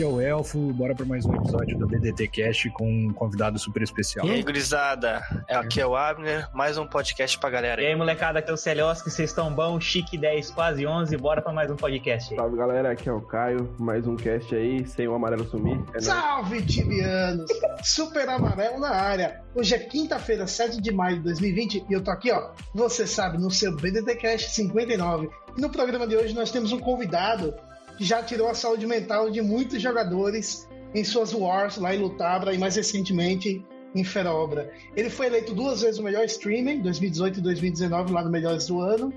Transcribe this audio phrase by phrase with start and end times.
[0.00, 3.58] Aqui é o Elfo, bora para mais um episódio do BDT Cast com um convidado
[3.58, 4.26] super especial.
[4.26, 7.82] E aí, gurizada, aqui é o Abner, mais um podcast pra galera.
[7.82, 9.78] E aí, molecada, aqui é o Celioski, vocês estão bom?
[9.78, 12.34] Chique 10, quase 11, bora para mais um podcast.
[12.34, 15.78] Salve, galera, aqui é o Caio, mais um cast aí, sem o amarelo sumir.
[15.94, 17.50] É Salve, tibianos!
[17.82, 19.42] Super amarelo na área.
[19.54, 23.36] Hoje é quinta-feira, 7 de maio de 2020 e eu tô aqui, ó, você sabe,
[23.36, 25.28] no seu BDT Cast 59.
[25.58, 27.52] E no programa de hoje nós temos um convidado
[28.00, 32.58] já tirou a saúde mental de muitos jogadores em suas wars lá em Lutabra e
[32.58, 34.72] mais recentemente em Ferobra.
[34.96, 38.80] Ele foi eleito duas vezes o melhor streamer, 2018 e 2019, lá no Melhores do
[38.80, 39.12] Ano,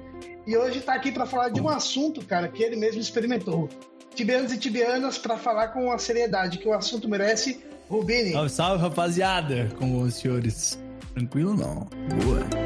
[0.45, 3.69] e hoje está aqui para falar de um assunto, cara, que ele mesmo experimentou.
[4.13, 8.31] Tibianos e tibianas, para falar com a seriedade que o assunto merece, Rubini.
[8.31, 9.71] Salve, salve, rapaziada!
[9.77, 10.79] Como os senhores?
[11.13, 11.87] Tranquilo não?
[12.23, 12.62] Boa.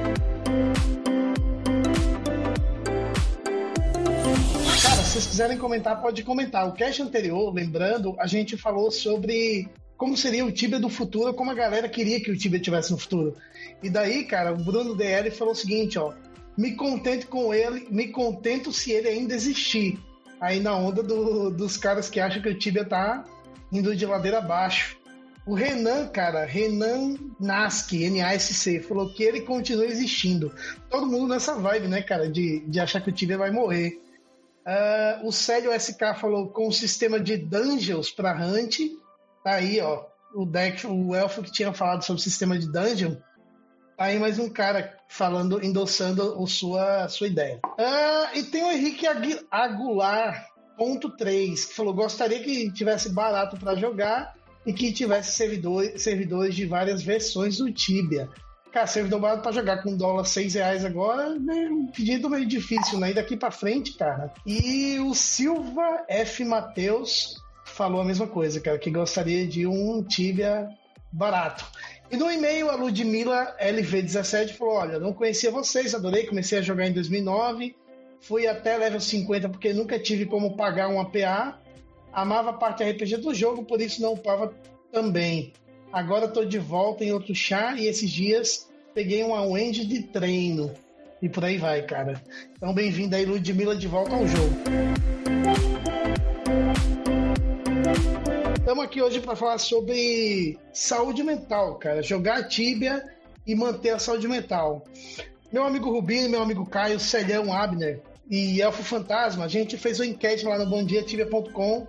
[5.17, 6.67] Vocês quiserem comentar, pode comentar.
[6.67, 11.49] O cast anterior, lembrando, a gente falou sobre como seria o Tibia do futuro, como
[11.49, 13.35] a galera queria que o Tibia tivesse no futuro.
[13.81, 16.13] E daí, cara, o Bruno DL falou o seguinte, ó,
[16.55, 19.99] me contento com ele, me contento se ele ainda existir.
[20.39, 23.25] Aí na onda do, dos caras que acham que o Tibia tá
[23.71, 24.97] indo de ladeira abaixo.
[25.47, 30.53] O Renan, cara, Renan Nasky, N-A-S-C, falou que ele continua existindo.
[30.91, 33.99] Todo mundo nessa vibe, né, cara, de, de achar que o Tibia vai morrer.
[34.67, 38.79] Uh, o Célio SK falou com o sistema de dungeons para Hunt.
[39.41, 40.03] Tá aí, ó.
[40.35, 43.16] O deck, o Elfo que tinha falado sobre o sistema de dungeon.
[43.95, 47.61] Tá aí mais um cara falando, endossando a sua, sua ideia.
[47.66, 49.07] Uh, e tem o Henrique
[49.50, 50.45] Aguilar,
[50.77, 54.35] ponto 3, que falou: gostaria que tivesse barato para jogar
[54.66, 58.29] e que tivesse servidor, servidores de várias versões do Tibia.
[58.77, 62.99] Cara, servidor barato pra jogar com dólar 6 reais agora, né, um pedido meio difícil,
[62.99, 63.09] né?
[63.09, 64.31] E daqui pra frente, cara.
[64.45, 66.45] E o Silva F.
[66.45, 70.69] Matheus falou a mesma coisa, cara, que gostaria de um Tibia
[71.11, 71.65] barato.
[72.11, 76.85] E no e-mail, a Ludmilla LV17 falou: Olha, não conhecia vocês, adorei, comecei a jogar
[76.85, 77.75] em 2009,
[78.21, 81.59] fui até level 50 porque nunca tive como pagar um APA,
[82.13, 84.53] amava a parte RPG do jogo, por isso não upava
[84.91, 85.51] também.
[85.91, 88.66] Agora estou de volta em outro chá e esses dias
[88.97, 90.74] peguei uma Wendy de treino.
[91.22, 92.19] E por aí vai, cara.
[92.56, 94.56] Então, bem-vindo aí, Ludmilla, de volta ao jogo.
[98.57, 102.02] Estamos aqui hoje para falar sobre saúde mental, cara.
[102.02, 103.03] Jogar Tibia
[103.46, 104.84] e manter a saúde mental.
[105.53, 110.07] Meu amigo Rubinho, meu amigo Caio, Celhão Abner e Elfo Fantasma, a gente fez uma
[110.07, 111.86] enquete lá no bomdiatibia.com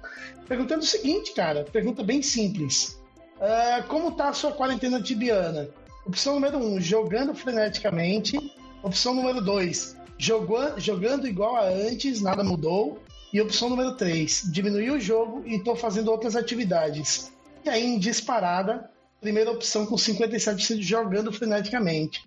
[0.47, 1.65] perguntando o seguinte, cara.
[1.73, 3.01] Pergunta bem simples.
[3.39, 5.71] Uh, como tá a sua quarentena tibiana?
[6.09, 8.51] Opção número 1, um, jogando freneticamente.
[8.83, 12.99] Opção número 2, jogando, jogando igual a antes, nada mudou.
[13.31, 17.31] E opção número 3, diminuir o jogo e estou fazendo outras atividades.
[17.63, 22.25] E aí, em disparada, primeira opção com 57% jogando freneticamente.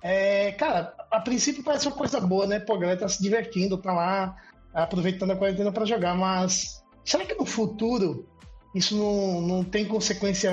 [0.00, 2.60] É, cara, a princípio parece uma coisa boa, né?
[2.60, 4.36] Pô, a galera tá se divertindo, tá lá
[4.72, 8.24] aproveitando a quarentena para jogar, mas será que no futuro
[8.72, 10.52] isso não, não tem consequência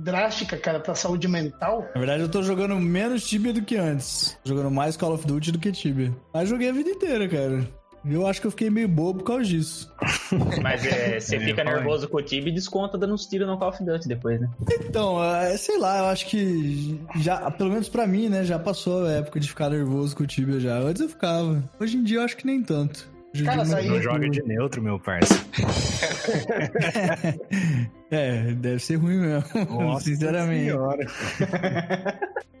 [0.00, 1.86] drástica, cara, pra saúde mental.
[1.94, 4.36] Na verdade, eu tô jogando menos Tibia do que antes.
[4.44, 6.12] Jogando mais Call of Duty do que Tibia.
[6.32, 7.66] Mas joguei a vida inteira, cara.
[8.08, 9.92] Eu acho que eu fiquei meio bobo por causa disso.
[10.62, 13.70] Mas é, você fica nervoso com o Tibia e desconta dando uns tiros no Call
[13.70, 14.48] of Duty depois, né?
[14.84, 19.06] Então, é, sei lá, eu acho que já, pelo menos pra mim, né, já passou
[19.06, 20.78] a época de ficar nervoso com o Tibia já.
[20.78, 21.62] Antes eu ficava.
[21.80, 23.15] Hoje em dia eu acho que nem tanto.
[23.44, 23.64] Cara.
[23.64, 25.34] Não joga de neutro, meu parça.
[28.10, 29.64] é, deve ser ruim mesmo.
[29.70, 30.70] Nossa sinceramente.
[30.70, 31.06] Senhora.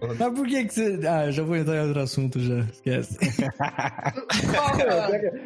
[0.18, 1.00] Mas por que que você...
[1.08, 2.60] Ah, já vou entrar em outro assunto já.
[2.60, 3.16] Esquece.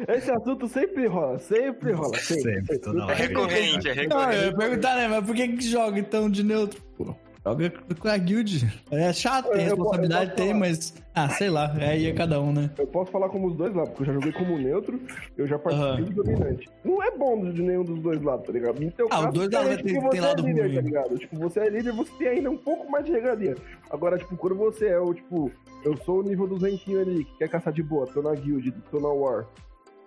[0.09, 2.17] Esse assunto sempre rola, sempre rola.
[2.17, 3.13] Sempre, sempre toda hora.
[3.13, 4.09] É recorrente, é recorrente.
[4.09, 5.07] Não, eu ia perguntar, né?
[5.07, 6.81] Mas por que que joga então de neutro?
[6.97, 7.15] Pô.
[7.43, 8.71] Joga com a guild.
[8.91, 10.93] É chato, tem responsabilidade, tem, mas.
[11.13, 12.69] Ah, sei lá, é aí é cada um, né?
[12.77, 15.01] Eu posso falar como os dois lados, porque eu já joguei como neutro,
[15.35, 16.03] eu já participei Aham.
[16.03, 16.69] de dominante.
[16.85, 18.79] Não é bom de nenhum dos dois lados, tá ligado?
[18.91, 20.75] Teu Ah, os dois lados tem- porque tem lado é líder, ruim.
[20.75, 21.17] tá ligado?
[21.17, 23.57] Tipo, você é líder, você tem ainda um pouco mais de regalia.
[23.89, 25.51] Agora, tipo, quando você é o, tipo,
[25.83, 28.71] eu sou o nível do Zentinho ali, que quer caçar de boa, tô na guild,
[28.91, 29.47] tô na war.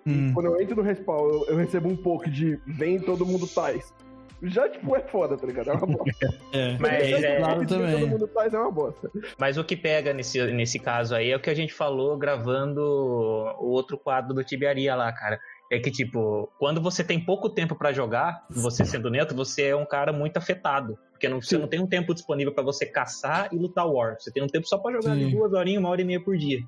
[0.06, 0.32] Hum.
[0.34, 3.92] Quando eu entro no respawn, eu, eu recebo um pouco de vem todo mundo tais.
[4.44, 5.70] Já, tipo, é foda, tá ligado?
[5.70, 6.04] É uma bosta.
[6.52, 8.06] É, Mas é- lado Vem todo também.
[8.06, 9.10] mundo tais é uma bosta.
[9.38, 12.80] Mas o que pega nesse, nesse caso aí é o que a gente falou gravando
[12.80, 15.38] o outro quadro do Tibiaria lá, cara.
[15.72, 19.76] É que, tipo, quando você tem pouco tempo pra jogar, você sendo neutro, você é
[19.76, 20.96] um cara muito afetado.
[21.10, 24.16] Porque não, você não tem um tempo disponível pra você caçar e lutar War.
[24.20, 25.26] Você tem um tempo só pra jogar Sim.
[25.26, 26.60] de duas horinhas, uma hora e meia por dia.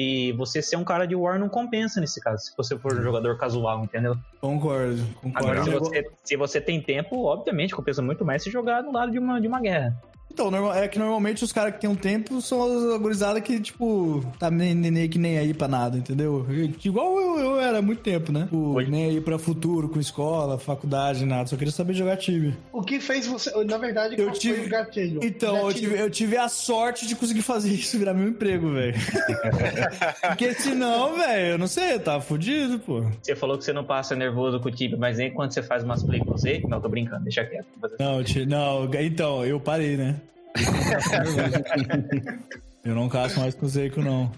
[0.00, 3.02] E você ser um cara de War não compensa nesse caso, se você for um
[3.02, 4.16] jogador casual, entendeu?
[4.40, 5.04] Concordo,
[5.34, 5.88] Agora, se concordo.
[5.88, 9.40] você, se você tem tempo, obviamente compensa muito mais se jogar do lado de uma,
[9.40, 10.00] de uma guerra.
[10.38, 13.58] Então, normal- é que normalmente os caras que tem um tempo são as gurizadas que,
[13.58, 16.46] tipo, tá nem, nem, nem que nem aí pra nada, entendeu?
[16.84, 18.48] Igual eu, eu era há muito tempo, né?
[18.52, 21.48] Hoje- nem aí pra futuro, com escola, faculdade, nada.
[21.48, 22.56] Só queria saber jogar time.
[22.72, 23.50] O que fez você.
[23.64, 25.20] Na verdade, Eu tive- foi o gatilho?
[25.24, 25.90] Então, eu Gatilho.
[25.90, 28.94] tive, eu tive a sorte de conseguir fazer isso virar meu emprego, velho.
[30.22, 33.02] Porque senão, velho, eu não sei, eu tava fudido, pô.
[33.20, 35.82] Você falou que você não passa nervoso com o time, mas nem quando você faz
[35.82, 36.62] umas play com você.
[36.68, 37.66] Não, tô brincando, deixa quieto.
[37.98, 40.20] Não, ti- não, então, eu parei, né?
[42.84, 44.30] Eu não caço mais com o Seiko, não.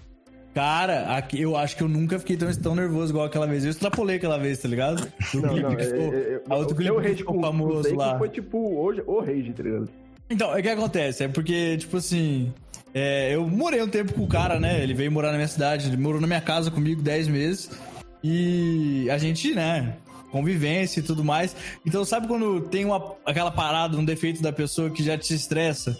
[0.53, 3.63] Cara, aqui, eu acho que eu nunca fiquei tão, tão nervoso igual aquela vez.
[3.63, 5.07] Eu extrapolei aquela vez, tá ligado?
[5.33, 7.41] O Não, clipe não, que é, ficou- é, é, a outro clipe que ficou com
[7.41, 8.17] famoso Seiko lá.
[8.17, 9.89] foi tipo hoje, o rage, tá ligado?
[10.29, 12.51] Então, é o que acontece, é porque, tipo assim,
[12.93, 14.83] é, eu morei um tempo com o cara, né?
[14.83, 17.69] Ele veio morar na minha cidade, ele morou na minha casa comigo 10 meses.
[18.23, 19.93] E a gente, né,
[20.31, 21.55] convivência e tudo mais.
[21.85, 25.97] Então, sabe quando tem uma, aquela parada, um defeito da pessoa que já te estressa?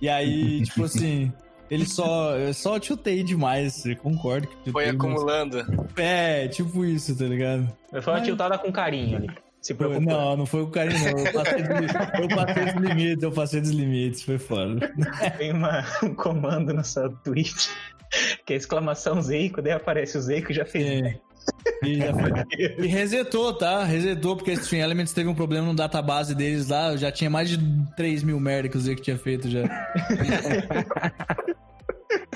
[0.00, 1.32] E aí, tipo assim,
[1.70, 2.36] ele só.
[2.36, 5.88] Eu só chutei demais, eu concordo que Foi chutei, mas- acumulando.
[5.96, 7.68] É, tipo isso, tá ligado?
[7.90, 9.30] Foi uma Mas- tiltada com carinho ali.
[9.60, 10.12] Se Foi- preocupou.
[10.12, 11.18] Não, não foi o carinho, não.
[11.24, 14.92] Eu passei, dos, eu passei dos limites, eu passei dos limites, foi foda.
[15.38, 17.68] Tem uma- um comando na sua Twitch
[18.46, 21.02] que é exclamação Zeico, daí aparece o Zeico já fez.
[21.02, 21.18] É.
[21.82, 22.30] E, já foi-
[22.84, 23.84] e resetou, tá?
[23.84, 26.96] Resetou, porque Stream Elements teve um problema no database deles lá.
[26.96, 27.58] Já tinha mais de
[27.96, 29.62] 3 mil merda que o Zeke tinha feito já.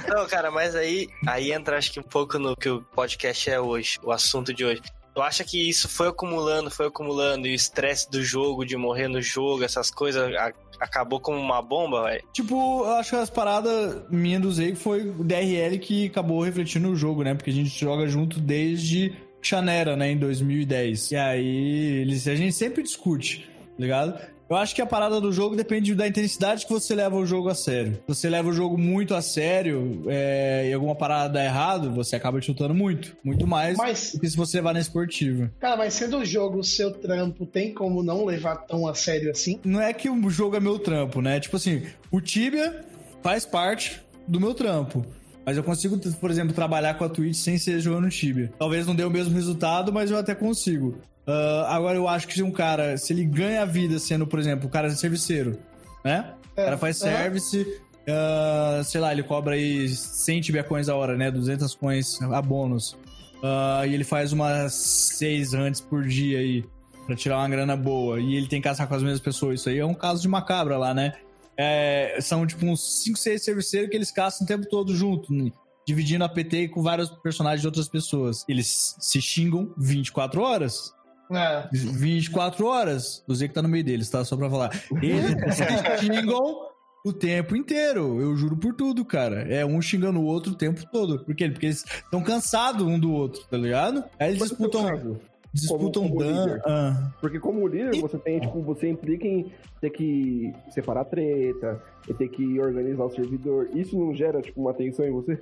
[0.08, 3.60] Não, cara, mas aí, aí entra acho que um pouco no que o podcast é
[3.60, 4.82] hoje, o assunto de hoje.
[5.18, 9.08] Tu acha que isso foi acumulando, foi acumulando, e o estresse do jogo, de morrer
[9.08, 12.22] no jogo, essas coisas, a- acabou como uma bomba, velho?
[12.32, 16.86] Tipo, eu acho que as paradas minhas do Zeke foi o DRL que acabou refletindo
[16.90, 17.34] no jogo, né?
[17.34, 19.12] Porque a gente joga junto desde
[19.42, 20.12] Chanera, né?
[20.12, 21.10] Em 2010.
[21.10, 24.20] E aí, eles, a gente sempre discute, tá ligado?
[24.48, 27.50] Eu acho que a parada do jogo depende da intensidade que você leva o jogo
[27.50, 27.94] a sério.
[27.94, 32.16] Se você leva o jogo muito a sério é, e alguma parada dá errado, você
[32.16, 33.14] acaba chutando muito.
[33.22, 35.52] Muito mais Mas- do que se você levar na esportiva.
[35.60, 39.30] Cara, mas sendo o jogo o seu trampo, tem como não levar tão a sério
[39.30, 39.60] assim?
[39.64, 41.38] não é que o jogo é meu trampo, né?
[41.40, 42.84] Tipo assim, o Tibia
[43.22, 45.04] faz parte do meu trampo.
[45.44, 48.52] Mas eu consigo, por exemplo, trabalhar com a Twitch sem ser jogando Tibia.
[48.58, 50.98] Talvez não dê o mesmo resultado, mas eu até consigo.
[51.28, 54.38] Ah, agora eu acho que se um cara, se ele ganha a vida sendo, por
[54.38, 55.58] exemplo, o cara é serviceiro,
[56.02, 56.32] né?
[56.52, 57.16] O cara faz aham.
[57.16, 61.30] service, ah, sei lá, ele cobra aí 100 Tibia coins a hora, né?
[61.30, 62.96] 200 coins a bônus.
[63.42, 66.64] Ah, e ele faz umas 6 hunts por dia aí
[67.06, 69.60] pra tirar uma grana boa e ele tem que caçar com as mesmas pessoas.
[69.60, 71.12] Isso aí é um caso de macabra lá, né?
[71.58, 75.50] É, são tipo uns 5, 6 serviceiros que eles caçam o tempo todo junto, né?
[75.88, 78.44] dividindo a PT com vários personagens de outras pessoas.
[78.47, 80.92] Eles se xingam 24 horas.
[81.30, 81.68] É.
[81.73, 83.23] 24 horas.
[83.28, 84.25] O que tá no meio deles, tá?
[84.25, 84.70] Só pra falar.
[85.02, 85.64] Eles se
[86.06, 86.68] xingam
[87.04, 88.20] o tempo inteiro.
[88.20, 89.42] Eu juro por tudo, cara.
[89.42, 91.25] É um xingando o outro o tempo todo.
[91.25, 91.49] Por quê?
[91.49, 94.04] Porque eles estão cansados um do outro, tá ligado?
[94.18, 95.16] Aí eles Mas disputam.
[95.52, 96.44] Disputam como dan.
[96.44, 96.62] líder.
[96.66, 97.11] Ah.
[97.20, 102.28] Porque como líder, você tem, tipo, você implica em ter que separar treta, em ter
[102.28, 103.68] que organizar o servidor.
[103.75, 105.40] Isso não gera, tipo, uma tensão em você?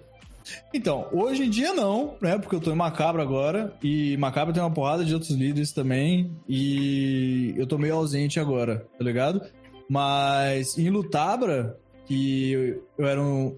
[0.73, 2.38] Então, hoje em dia não, né?
[2.38, 3.73] Porque eu tô em Macabro agora.
[3.83, 6.31] E Macabro tem uma porrada de outros líderes também.
[6.49, 9.43] E eu tô meio ausente agora, tá ligado?
[9.88, 13.57] Mas em Lutabra, que eu, eu era um.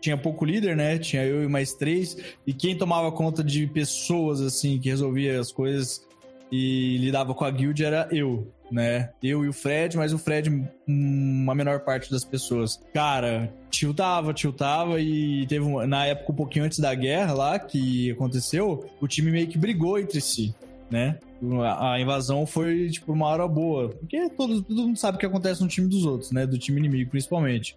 [0.00, 0.98] Tinha pouco líder, né?
[0.98, 2.16] Tinha eu e mais três.
[2.46, 6.06] E quem tomava conta de pessoas, assim, que resolvia as coisas
[6.50, 9.10] e lidava com a guild era eu, né?
[9.22, 10.50] Eu e o Fred, mas o Fred,
[10.86, 12.80] uma menor parte das pessoas.
[12.92, 18.10] Cara, tiltava, tiltava e teve uma, na época um pouquinho antes da guerra lá que
[18.10, 20.54] aconteceu, o time meio que brigou entre si,
[20.90, 21.18] né?
[21.62, 23.90] A, a invasão foi, tipo, uma hora boa.
[23.90, 26.46] Porque todo, todo mundo sabe o que acontece no time dos outros, né?
[26.46, 27.76] Do time inimigo, principalmente.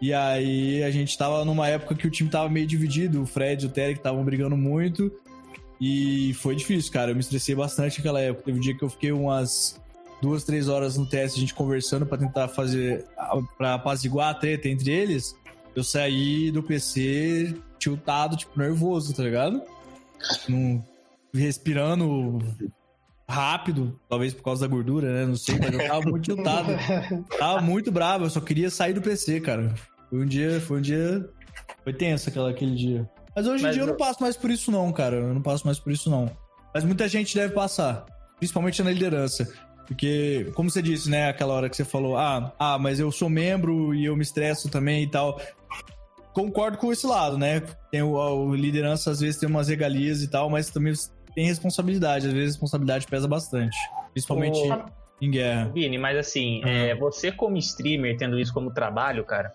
[0.00, 3.64] E aí a gente tava numa época que o time tava meio dividido, o Fred
[3.64, 5.12] e o Terry estavam brigando muito.
[5.78, 7.10] E foi difícil, cara.
[7.10, 8.44] Eu me estressei bastante naquela época.
[8.44, 9.80] Teve um dia que eu fiquei umas
[10.20, 13.04] duas, três horas no teste, a gente conversando para tentar fazer.
[13.56, 15.34] para apaziguar a treta entre eles.
[15.74, 19.62] Eu saí do PC tiltado, tipo, nervoso, tá ligado?
[20.48, 20.82] Num,
[21.32, 22.38] respirando
[23.28, 25.26] rápido, talvez por causa da gordura, né?
[25.26, 26.68] Não sei, mas eu tava muito tiltado.
[27.38, 29.72] tava muito bravo, eu só queria sair do PC, cara.
[30.10, 31.28] Foi um dia, foi um dia.
[31.84, 33.08] Foi tenso aquela, aquele dia.
[33.34, 35.16] Mas hoje em dia eu não passo mais por isso, não, cara.
[35.16, 36.30] Eu não passo mais por isso, não.
[36.74, 38.04] Mas muita gente deve passar.
[38.38, 39.52] Principalmente na liderança.
[39.90, 43.28] Porque, como você disse, né, aquela hora que você falou, ah, ah, mas eu sou
[43.28, 45.40] membro e eu me estresso também e tal.
[46.32, 47.60] Concordo com esse lado, né?
[47.90, 50.94] Tem o, a liderança, às vezes, tem umas regalias e tal, mas também
[51.34, 52.28] tem responsabilidade.
[52.28, 53.76] Às vezes, a responsabilidade pesa bastante.
[54.12, 54.84] Principalmente Ô,
[55.20, 55.72] em guerra.
[55.74, 56.70] Vini, mas assim, uhum.
[56.70, 59.52] é, você como streamer, tendo isso como trabalho, cara,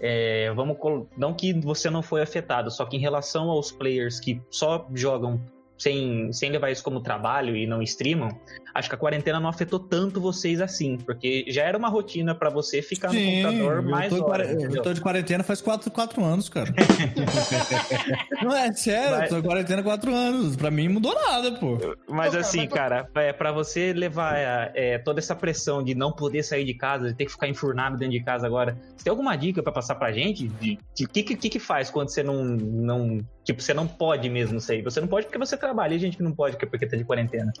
[0.00, 0.78] é, vamos
[1.16, 5.40] não que você não foi afetado, só que em relação aos players que só jogam
[5.76, 8.28] sem, sem levar isso como trabalho e não streamam,
[8.74, 12.50] acho que a quarentena não afetou tanto vocês assim, porque já era uma rotina para
[12.50, 14.50] você ficar Sim, no computador mais eu horas.
[14.50, 16.72] Eu tô de quarentena faz 4, quatro anos, cara.
[18.42, 19.30] não é sério, Mas...
[19.30, 20.56] eu tô de quarentena 4 anos.
[20.56, 21.78] Pra mim mudou nada, pô.
[22.08, 26.42] Mas assim, cara, é, para você levar é, é, toda essa pressão de não poder
[26.42, 29.36] sair de casa, de ter que ficar enfurnado dentro de casa agora, você tem alguma
[29.36, 30.48] dica para passar pra gente?
[30.48, 33.20] De o que, que, que faz quando você não, não.
[33.44, 34.82] Tipo, você não pode mesmo sair?
[34.82, 37.52] Você não pode porque você trabalha e gente que não pode porque tá de quarentena.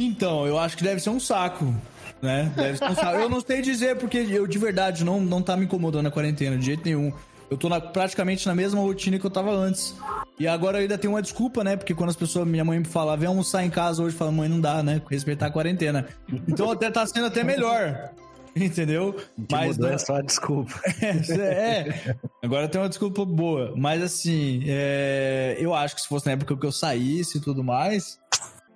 [0.00, 1.74] Então, eu acho que deve ser um saco,
[2.22, 2.50] né?
[2.56, 3.18] Deve ser um saco.
[3.18, 6.56] Eu não sei dizer porque eu de verdade não, não tá me incomodando a quarentena
[6.56, 7.12] de jeito nenhum.
[7.50, 9.94] Eu tô na, praticamente na mesma rotina que eu tava antes.
[10.38, 11.76] E agora eu ainda tenho uma desculpa, né?
[11.76, 14.48] Porque quando as pessoas, minha mãe me fala, vem almoçar em casa hoje, fala, mãe,
[14.48, 15.02] não dá, né?
[15.10, 16.06] Respeitar a quarentena.
[16.48, 18.10] Então até tá sendo até melhor.
[18.56, 19.12] Entendeu?
[19.12, 20.72] Que Mas não é só a desculpa.
[21.02, 23.74] É, é, agora tem uma desculpa boa.
[23.76, 25.56] Mas assim, é...
[25.58, 28.18] eu acho que se fosse na época que eu saísse e tudo mais,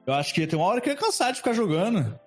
[0.06, 2.18] eu acho que ia ter uma hora que ia cansar de ficar jogando.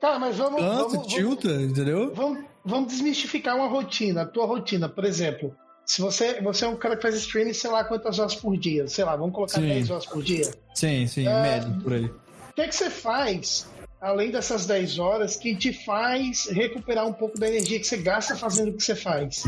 [0.00, 0.60] Tá, mas vamos.
[0.60, 2.14] Cansa, vamos, tilta, vamos, entendeu?
[2.14, 4.22] Vamos, vamos desmistificar uma rotina.
[4.22, 5.54] A tua rotina, por exemplo.
[5.84, 8.86] Se você, você é um cara que faz streaming, sei lá quantas horas por dia.
[8.86, 9.66] Sei lá, vamos colocar sim.
[9.66, 10.48] 10 horas por dia.
[10.72, 12.04] Sim, sim, é, médio, por aí.
[12.04, 13.66] O que, é que você faz,
[14.00, 18.36] além dessas 10 horas, que te faz recuperar um pouco da energia que você gasta
[18.36, 19.42] fazendo o que você faz?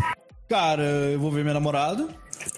[0.48, 2.08] Cara, eu vou ver minha namorada,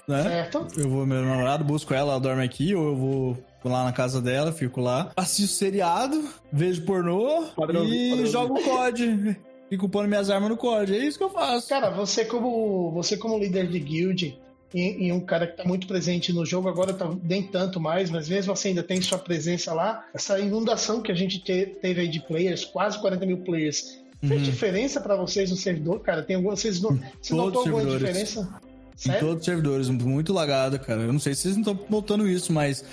[0.07, 0.23] né?
[0.23, 0.67] Certo.
[0.77, 3.91] Eu vou ver minha namorada, busco ela, ela dorme aqui, ou eu vou lá na
[3.91, 8.25] casa dela, fico lá, assisto seriado, vejo pornô padrão, e padrão.
[8.27, 9.37] jogo COD.
[9.69, 10.95] Fico pondo minhas armas no COD.
[10.95, 11.67] É isso que eu faço.
[11.67, 14.39] Cara, você como, você como líder de guild
[14.73, 18.11] e, e um cara que tá muito presente no jogo, agora tá nem tanto mais,
[18.11, 20.05] mas mesmo assim ainda tem sua presença lá.
[20.13, 24.41] Essa inundação que a gente te, teve aí de players, quase 40 mil players, fez
[24.41, 24.45] uhum.
[24.45, 26.21] diferença para vocês no servidor, cara?
[26.21, 28.47] Tem alguma, vocês, você notou alguma diferença?
[28.95, 29.17] Sério?
[29.17, 31.01] Em todos os servidores, muito lagado, cara.
[31.01, 32.83] Eu não sei se vocês não estão notando isso, mas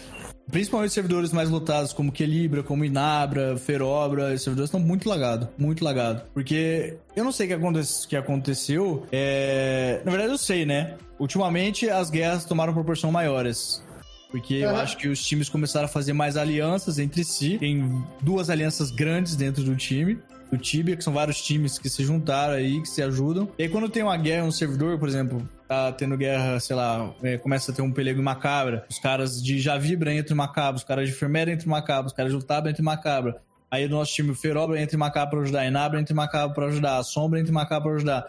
[0.50, 5.84] Principalmente servidores mais lotados, como Quelibra, como Inabra, Ferobra, esses servidores estão muito lagados, muito
[5.84, 6.24] lagados.
[6.34, 9.06] Porque eu não sei o que, aconte que aconteceu.
[9.12, 10.02] É...
[10.04, 10.96] Na verdade, eu sei, né?
[11.18, 13.82] Ultimamente, as guerras tomaram proporção maiores.
[14.30, 17.58] Porque eu acho que os times começaram a fazer mais alianças entre si.
[17.58, 20.18] Tem duas alianças grandes dentro do time
[20.52, 23.48] do Tibia, que são vários times que se juntaram aí, que se ajudam.
[23.58, 27.10] E aí, quando tem uma guerra, um servidor, por exemplo, tá tendo guerra, sei lá,
[27.22, 30.84] é, começa a ter um pelego Macabra, os caras de Javibra entram em Macabra, os
[30.84, 33.40] caras de Fermeira entram em Macabra, os caras de Utaba entram em Macabra.
[33.70, 36.54] Aí o nosso time, o Ferobra entra em Macabra pra ajudar, Inabra entra em Macabra
[36.54, 38.26] pra ajudar, a Sombra entra em Macabra pra ajudar.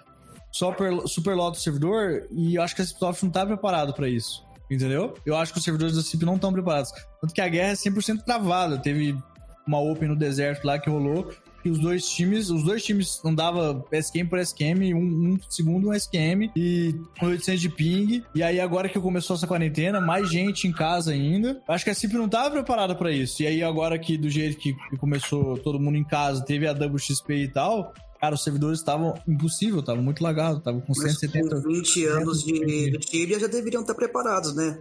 [0.52, 4.08] Super, super lota o servidor e eu acho que a Cipsoft não tá preparado para
[4.08, 4.46] isso.
[4.72, 5.14] Entendeu?
[5.26, 6.92] Eu acho que os servidores da CIP não estão preparados.
[7.20, 8.78] Tanto que a guerra é 100% travada.
[8.78, 9.18] Teve
[9.68, 11.32] uma Open no deserto lá que rolou
[11.64, 15.94] que os dois times, os dois times andavam SQM por SQM, um, um segundo um
[15.94, 18.24] SQM e 800 de ping.
[18.36, 21.62] E aí agora que começou essa quarentena, mais gente em casa ainda.
[21.68, 23.42] Acho que a CIP não estava preparada para isso.
[23.42, 27.34] E aí agora que do jeito que começou todo mundo em casa, teve a WXP
[27.34, 27.94] e tal,
[28.24, 31.62] Cara, os servidores estavam impossível, estavam muito lagados, estavam com Mas 170...
[31.62, 34.80] Com 20 anos de, de Tibia já deveriam estar preparados, né?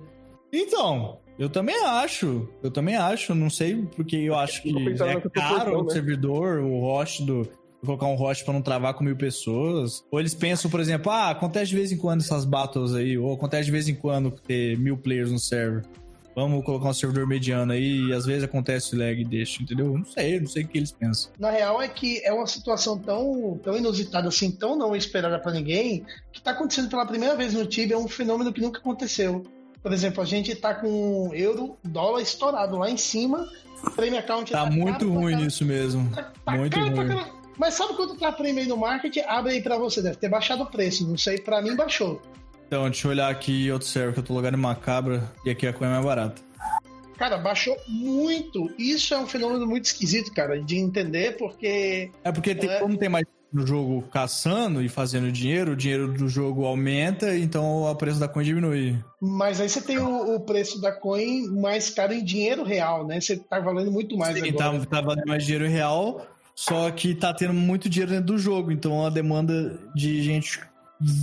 [0.52, 2.48] Então, eu também acho.
[2.62, 3.34] Eu também acho.
[3.34, 5.92] Não sei porque eu acho que é caro o né?
[5.92, 7.48] servidor, o host do.
[7.84, 10.04] Colocar um host pra não travar com mil pessoas.
[10.08, 13.34] Ou eles pensam, por exemplo, ah, acontece de vez em quando essas battles aí, ou
[13.34, 15.82] acontece de vez em quando ter mil players no server.
[16.34, 19.98] Vamos colocar um servidor mediano aí e às vezes acontece lag e deixa, entendeu?
[19.98, 21.32] Não sei, não sei o que eles pensam.
[21.38, 25.52] Na real é que é uma situação tão, tão inusitada assim, tão não esperada para
[25.52, 29.44] ninguém, que tá acontecendo pela primeira vez no Tibia, é um fenômeno que nunca aconteceu
[29.82, 33.48] Por exemplo, a gente tá com euro, dólar estourado lá em cima,
[33.96, 35.44] prêmio account Tá muito caro pra ruim caralho.
[35.44, 36.10] nisso mesmo.
[36.44, 37.24] Tá Muito caro pra ruim.
[37.58, 39.16] Mas sabe quanto tá prêmio aí no market?
[39.26, 41.06] Abre aí pra você, deve ter baixado o preço.
[41.06, 42.22] Não sei, pra mim baixou.
[42.66, 45.66] Então, deixa eu olhar aqui outro server que eu tô logado em Macabra e aqui
[45.66, 46.40] a coisa é mais barata.
[47.18, 48.72] Cara, baixou muito.
[48.78, 52.78] Isso é um fenômeno muito esquisito, cara, de entender, porque É porque tem, É.
[52.78, 57.82] como tem mais no jogo caçando e fazendo dinheiro, o dinheiro do jogo aumenta, então
[57.82, 58.98] o preço da coin diminui.
[59.20, 63.20] Mas aí você tem o, o preço da coin mais caro em dinheiro real, né?
[63.20, 64.80] Você tá valendo muito mais Sim, agora.
[64.80, 68.72] tá, tá valendo mais dinheiro real, só que tá tendo muito dinheiro dentro do jogo,
[68.72, 70.58] então a demanda de gente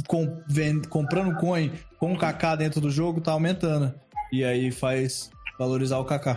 [0.08, 3.94] com- vend- comprando coin com KK dentro do jogo tá aumentando.
[4.32, 6.28] E aí faz valorizar o KK.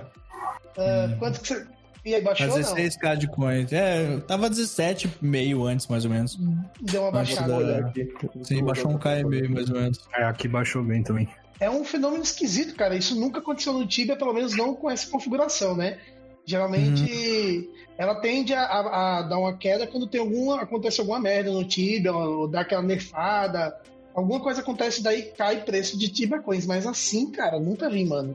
[0.78, 1.66] Ah, Quanto que você.
[2.04, 2.82] E aí, baixou Faz ou não?
[2.82, 3.66] 16k de coin.
[3.70, 6.36] É, tava 17,5 antes, mais ou menos.
[6.80, 7.64] Deu uma Antes baixada.
[7.64, 8.08] da- aqui.
[8.42, 10.00] Sim, baixou um K e meio, mais ou menos.
[10.16, 11.28] É, aqui baixou bem também.
[11.60, 12.96] É um fenômeno esquisito, cara.
[12.96, 15.98] Isso nunca aconteceu no Tibia, pelo menos não com essa configuração, né?
[16.44, 21.52] Geralmente ela tende a, a- a dar uma queda quando tem alguma, acontece alguma merda
[21.52, 23.76] no Tibia, ou dá aquela nerfada.
[24.12, 26.66] Alguma coisa acontece, daí cai preço de Tibia Coins.
[26.66, 28.34] Mas assim, cara, nunca vi, mano.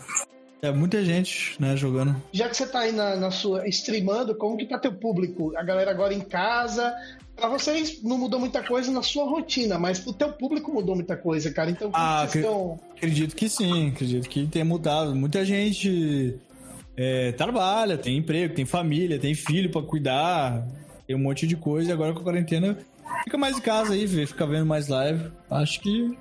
[0.62, 2.16] É muita gente, né, jogando.
[2.32, 5.54] Já que você tá aí na, na sua streamando, como que tá teu público?
[5.56, 6.94] A galera agora em casa.
[7.36, 11.16] Pra vocês não mudou muita coisa na sua rotina, mas pro teu público mudou muita
[11.16, 11.70] coisa, cara.
[11.70, 12.80] Então, Ah, que vocês estão.
[12.96, 15.16] Acredito que sim, acredito que tenha mudado.
[15.16, 16.36] Muita gente
[16.96, 20.68] é, trabalha, tem emprego, tem família, tem filho pra cuidar,
[21.06, 21.92] tem um monte de coisa.
[21.92, 22.76] E agora com a quarentena
[23.24, 25.32] fica mais em casa aí, vê, fica vendo mais live.
[25.52, 26.18] Acho que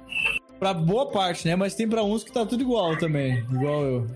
[0.59, 1.57] pra boa parte, né?
[1.57, 4.07] Mas tem pra uns que tá tudo igual também, igual eu.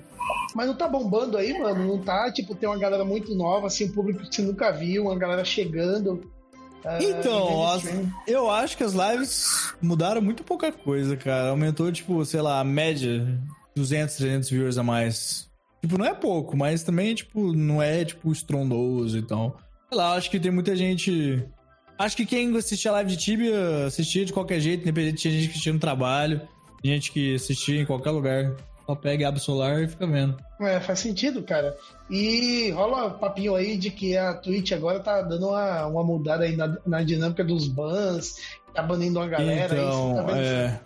[0.55, 1.87] Mas não tá bombando aí, mano?
[1.87, 2.31] Não tá?
[2.33, 5.45] Tipo, tem uma galera muito nova, assim, um público que você nunca viu, uma galera
[5.45, 6.29] chegando.
[6.85, 7.85] ah, Então, as-
[8.27, 11.51] eu acho que as lives mudaram muito pouca coisa, cara.
[11.51, 13.39] Aumentou, tipo, sei lá, a média
[13.77, 15.49] 200, 300 viewers a mais.
[15.83, 19.57] Tipo, não é pouco, mas também, tipo, não é, tipo, estrondoso e tal.
[19.89, 21.45] Sei lá, acho que tem muita gente...
[21.99, 25.45] Acho que quem assistia a live de Tibia assistia de qualquer jeito, independente, tinha gente
[25.45, 26.41] que assistia no trabalho,
[26.83, 28.57] gente que assistia em qualquer lugar.
[28.91, 30.37] Só pega, abre o celular e fica vendo.
[30.61, 31.77] É, faz sentido, cara.
[32.11, 36.57] E rola papinho aí de que a Twitch agora tá dando uma, uma mudada aí
[36.57, 38.35] na, na dinâmica dos bans,
[38.75, 39.75] tá banindo uma galera.
[39.75, 40.51] aí, Então, tá vendo isso?
[40.53, 40.81] é.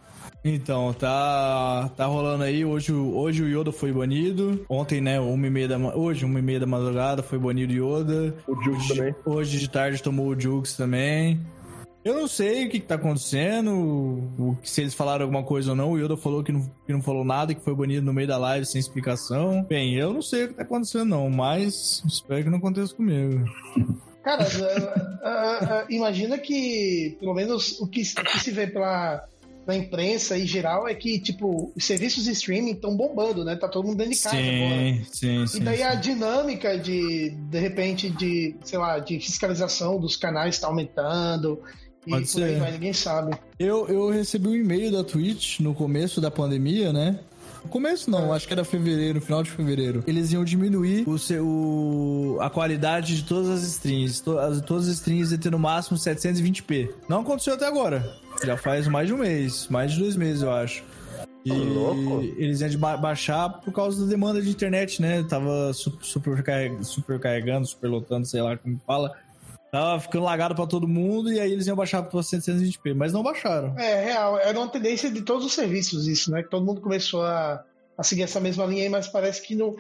[0.47, 2.63] Então, tá, tá rolando aí.
[2.67, 4.63] Hoje, o- hoje o Yoda foi banido.
[4.69, 7.77] Ontem, né, uma e meia da, hoje, uma e meia da madrugada, foi banido o
[7.99, 8.35] Yoda.
[8.47, 9.15] O Jukes Hoje, também.
[9.25, 11.41] hoje de tarde tomou o Jukes também.
[12.05, 15.93] Eu não sei o que, que tá acontecendo, se eles falaram alguma coisa ou não.
[15.93, 18.37] O Yoda falou que não, que não falou nada, que foi banido no meio da
[18.37, 19.65] live sem explicação.
[19.65, 23.45] Bem, eu não sei o que tá acontecendo, não, mas espero que não aconteça comigo.
[24.23, 24.47] Cara,
[25.23, 29.27] ah, ah, ah, imagina que, pelo menos, o que, o que se vê pela,
[29.67, 33.57] na imprensa em geral é que, tipo, os serviços de streaming estão bombando, né?
[33.57, 34.51] Tá todo mundo dentro de casa agora.
[34.51, 35.57] Sim, sim, sim.
[35.57, 35.83] E daí sim.
[35.83, 41.63] a dinâmica de, de repente, de, sei lá, de fiscalização dos canais está aumentando.
[42.07, 42.59] E Pode por aí ser.
[42.61, 43.37] vai, ninguém sabe.
[43.59, 47.19] Eu, eu recebi um e-mail da Twitch no começo da pandemia, né?
[47.63, 50.05] No começo não, acho que era fevereiro, final de fevereiro.
[50.07, 54.21] Eles iam diminuir o, seu- o- a qualidade de todas as streams.
[54.23, 56.91] To, as, todas as streams iam ter no máximo 720p.
[57.09, 58.05] Não aconteceu até agora.
[58.45, 60.85] Já faz mais de um mês, mais de dois meses, eu acho.
[61.43, 62.23] E louco.
[62.37, 65.23] eles iam de ba- baixar por causa da demanda de internet, né?
[65.27, 69.13] Tava su- super, carreg- super carregando, super lotando, sei lá como fala.
[69.75, 73.25] Tava ficando lagado pra todo mundo e aí eles iam baixar pra 720p, mas não
[73.25, 73.77] baixaram.
[73.77, 76.45] É, real, era uma tendência de todos os serviços isso, né?
[76.45, 77.61] Que todo mundo começou a,
[77.99, 79.75] a seguir essa mesma linha aí, mas parece que não.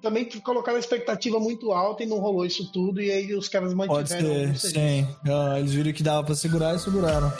[0.00, 3.74] Também colocaram a expectativa muito alta e não rolou isso tudo, e aí os caras
[3.74, 4.70] Pode mantiveram ser, o serviço.
[4.70, 5.08] sim.
[5.28, 7.32] Ah, eles viram que dava pra segurar e seguraram.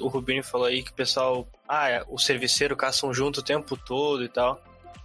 [0.00, 1.46] O Rubinho falou aí que o pessoal.
[1.68, 4.58] Ah, é, o serviceiro caçam junto o tempo todo e tal.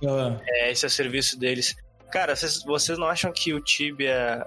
[0.05, 1.75] Ah, É, esse é o serviço deles.
[2.11, 4.45] Cara, vocês, vocês não acham que o Tibia,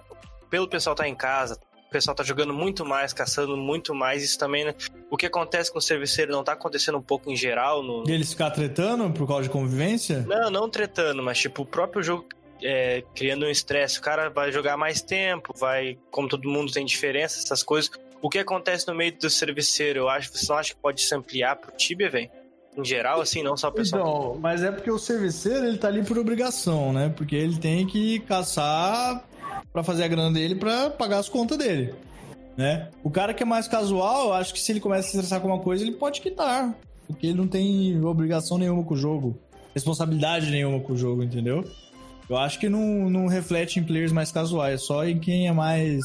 [0.50, 4.38] pelo pessoal tá em casa, o pessoal tá jogando muito mais, caçando muito mais, isso
[4.38, 4.74] também, né?
[5.10, 8.04] O que acontece com o serviceiro não tá acontecendo um pouco em geral no.
[8.06, 10.24] E eles ficar tretando por causa de convivência?
[10.26, 12.26] Não, não tretando, mas tipo, o próprio jogo
[12.62, 13.98] é, criando um estresse.
[13.98, 15.98] O cara vai jogar mais tempo, vai.
[16.10, 17.90] Como todo mundo tem diferença, essas coisas.
[18.20, 21.14] O que acontece no meio do serviceiro, eu acho, vocês não acham que pode se
[21.14, 22.30] ampliar pro Tibia, velho?
[22.76, 24.02] Em geral, assim, não só o pessoal.
[24.02, 27.12] Então, mas é porque o serviceiro ele tá ali por obrigação, né?
[27.16, 29.24] Porque ele tem que caçar
[29.72, 31.94] pra fazer a grana dele pra pagar as contas dele,
[32.56, 32.88] né?
[33.02, 35.48] O cara que é mais casual, acho que se ele começa a se estressar com
[35.48, 36.74] uma coisa, ele pode quitar,
[37.06, 39.38] porque ele não tem obrigação nenhuma com o jogo,
[39.72, 41.64] responsabilidade nenhuma com o jogo, entendeu?
[42.28, 46.02] Eu acho que não, não reflete em players mais casuais, só em quem é mais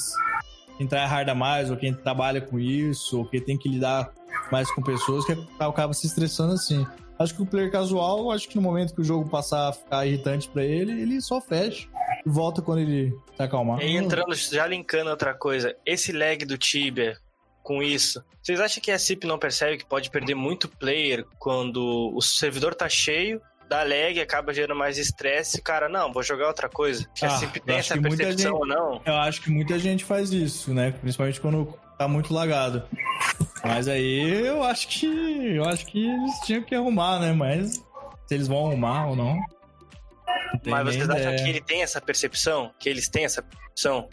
[0.78, 4.14] quem tryharda mais, ou quem trabalha com isso, ou quem tem que lidar
[4.52, 6.86] mais com pessoas, que acaba se estressando assim.
[7.18, 10.06] Acho que o player casual, acho que no momento que o jogo passar a ficar
[10.06, 11.88] irritante pra ele, ele só fecha
[12.26, 13.82] e volta quando ele se acalmar.
[13.82, 17.18] E entrando, já linkando outra coisa, esse lag do Tibia
[17.62, 22.12] com isso, vocês acham que a CIP não percebe que pode perder muito player quando
[22.15, 26.70] o servidor tá cheio, dá lag, acaba gerando mais estresse, cara, não, vou jogar outra
[26.70, 27.06] coisa.
[27.22, 30.32] Ah, CIP eu tem essa percepção gente- ou não, Eu acho que muita gente faz
[30.32, 30.92] isso, né?
[30.92, 32.82] Principalmente quando tá muito lagado.
[33.63, 35.06] Mas aí eu acho que.
[35.56, 37.34] Eu acho que eles tinham que arrumar, né?
[37.34, 37.74] Mas
[38.28, 39.36] se eles vão arrumar ou não.
[39.36, 39.41] não
[40.65, 42.72] mas vocês acham que ele tem essa percepção?
[42.80, 44.08] Que eles têm essa percepção?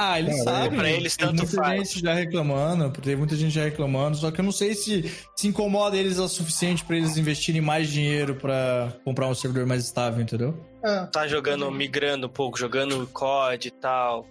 [0.00, 0.78] Ah, eles Cara, sabem.
[0.78, 1.90] pra eles tem tanto muita faz.
[1.90, 5.48] gente já reclamando, tem muita gente já reclamando, só que eu não sei se se
[5.48, 10.22] incomoda eles o suficiente pra eles investirem mais dinheiro pra comprar um servidor mais estável,
[10.22, 10.56] entendeu?
[10.84, 14.24] Ah, tá jogando, migrando um pouco, jogando COD e tal,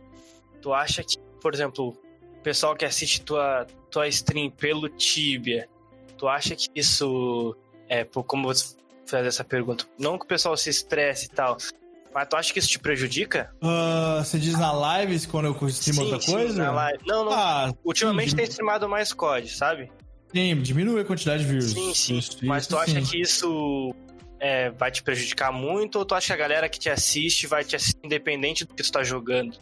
[0.61, 1.93] tu acha que, por exemplo,
[2.43, 5.67] pessoal que assiste tua, tua stream pelo Tibia,
[6.17, 7.55] tu acha que isso
[7.89, 9.85] é, como você fazer essa pergunta?
[9.97, 11.57] Não que o pessoal se estresse e tal,
[12.13, 13.53] mas tu acha que isso te prejudica?
[13.61, 16.63] Ah, você diz na live quando eu streamo outra sim, coisa?
[16.63, 16.99] na live.
[17.05, 17.31] Não, não.
[17.33, 19.91] Ah, Ultimamente sim, tem streamado mais COD, sabe?
[20.33, 21.71] sim, diminui a quantidade de views.
[21.71, 22.17] Sim, sim.
[22.17, 23.03] Isso- Mas tu acha sim.
[23.09, 23.95] que isso
[24.39, 27.63] é, vai te prejudicar muito ou tu acha que a galera que te assiste vai
[27.63, 29.57] te assistir independente do que tu tá jogando?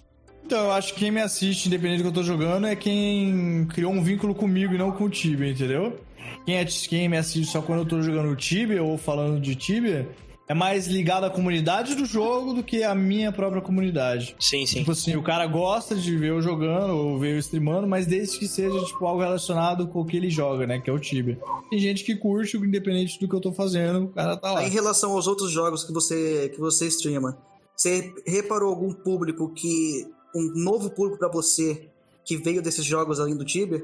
[0.46, 3.66] Então, eu acho que quem me assiste, independente do que eu tô jogando, é quem
[3.74, 6.00] criou um vínculo comigo e não com o Tibia, entendeu?
[6.46, 9.56] Quem, é, quem me assiste só quando eu tô jogando o Tibia ou falando de
[9.56, 10.08] Tibia
[10.48, 14.36] é mais ligado à comunidade do jogo do que à minha própria comunidade.
[14.40, 14.80] Sim, sim.
[14.80, 18.38] Tipo assim, o cara gosta de ver eu jogando ou ver eu streamando, mas desde
[18.38, 20.80] que seja tipo, algo relacionado com o que ele joga, né?
[20.80, 21.40] Que é o Tibia.
[21.72, 24.64] Tem gente que curte, independente do que eu tô fazendo, o cara tá lá.
[24.64, 27.36] Em relação aos outros jogos que você, que você streama,
[27.76, 30.06] você reparou algum público que.
[30.36, 31.88] Um novo público pra você
[32.26, 33.82] que veio desses jogos além do Tibia?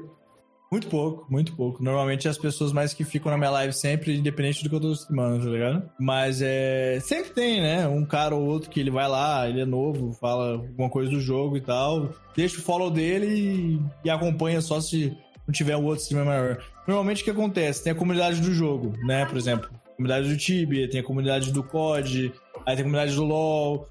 [0.72, 1.82] Muito pouco, muito pouco.
[1.84, 4.92] Normalmente as pessoas mais que ficam na minha live sempre, independente do que eu tô
[4.92, 5.90] streamando, tá ligado?
[6.00, 6.98] Mas é.
[7.00, 7.86] Sempre tem, né?
[7.86, 11.20] Um cara ou outro que ele vai lá, ele é novo, fala alguma coisa do
[11.20, 12.08] jogo e tal.
[12.34, 15.14] Deixa o follow dele e, e acompanha só se
[15.46, 16.64] não tiver um outro streamer maior.
[16.88, 17.84] Normalmente o que acontece?
[17.84, 19.26] Tem a comunidade do jogo, né?
[19.26, 22.32] Por exemplo, a comunidade do Tibia, tem a comunidade do COD,
[22.64, 23.86] aí tem a comunidade do LoL.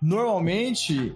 [0.00, 1.14] Normalmente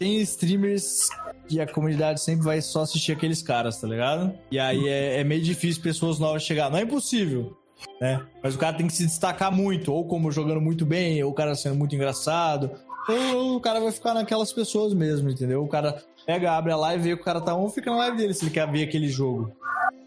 [0.00, 1.10] tem streamers
[1.46, 4.32] que a comunidade sempre vai só assistir aqueles caras, tá ligado?
[4.50, 6.70] E aí é, é meio difícil pessoas novas chegar.
[6.70, 7.54] Não é impossível,
[8.00, 8.26] né?
[8.42, 11.34] Mas o cara tem que se destacar muito, ou como jogando muito bem, ou o
[11.34, 12.70] cara sendo muito engraçado,
[13.06, 15.62] ou o cara vai ficar naquelas pessoas mesmo, entendeu?
[15.62, 18.16] O cara pega, abre a live, vê que o cara tá on, fica na live
[18.16, 19.52] dele se ele quer ver aquele jogo.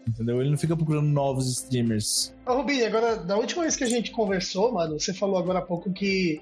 [0.08, 0.40] Entendeu?
[0.40, 2.34] Ele não fica procurando novos streamers.
[2.44, 5.62] Ô, Rubinho, agora, da última vez que a gente conversou, mano, você falou agora há
[5.62, 6.40] pouco que,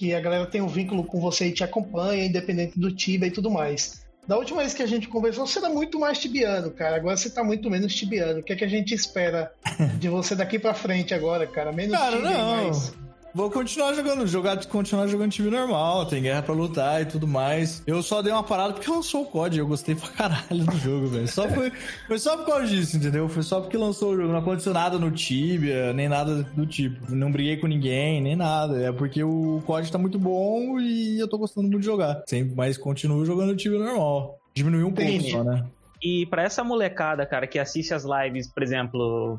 [0.00, 3.30] que a galera tem um vínculo com você e te acompanha, independente do Tibia e
[3.30, 4.00] tudo mais.
[4.26, 6.96] Da última vez que a gente conversou, você era muito mais tibiano, cara.
[6.96, 8.40] Agora você tá muito menos tibiano.
[8.40, 9.52] O que é que a gente espera
[9.98, 11.70] de você daqui pra frente agora, cara?
[11.70, 12.64] Menos Cara, tibia e não.
[12.64, 12.94] mais.
[13.32, 17.82] Vou continuar jogando, jogar, continuar jogando time normal, tem guerra pra lutar e tudo mais.
[17.86, 21.06] Eu só dei uma parada porque lançou o COD, eu gostei pra caralho do jogo,
[21.06, 21.28] velho.
[21.28, 21.72] Só foi,
[22.08, 23.28] foi só por causa disso, entendeu?
[23.28, 27.14] Foi só porque lançou o jogo, não aconteceu nada no Tibia, nem nada do tipo.
[27.14, 28.82] Não briguei com ninguém, nem nada.
[28.82, 32.22] É porque o COD tá muito bom e eu tô gostando muito de jogar.
[32.26, 34.38] Sempre, mas continuo jogando Tibia normal.
[34.54, 35.64] Diminuiu um pouco só, né?
[36.02, 39.38] E pra essa molecada, cara, que assiste as lives, por exemplo,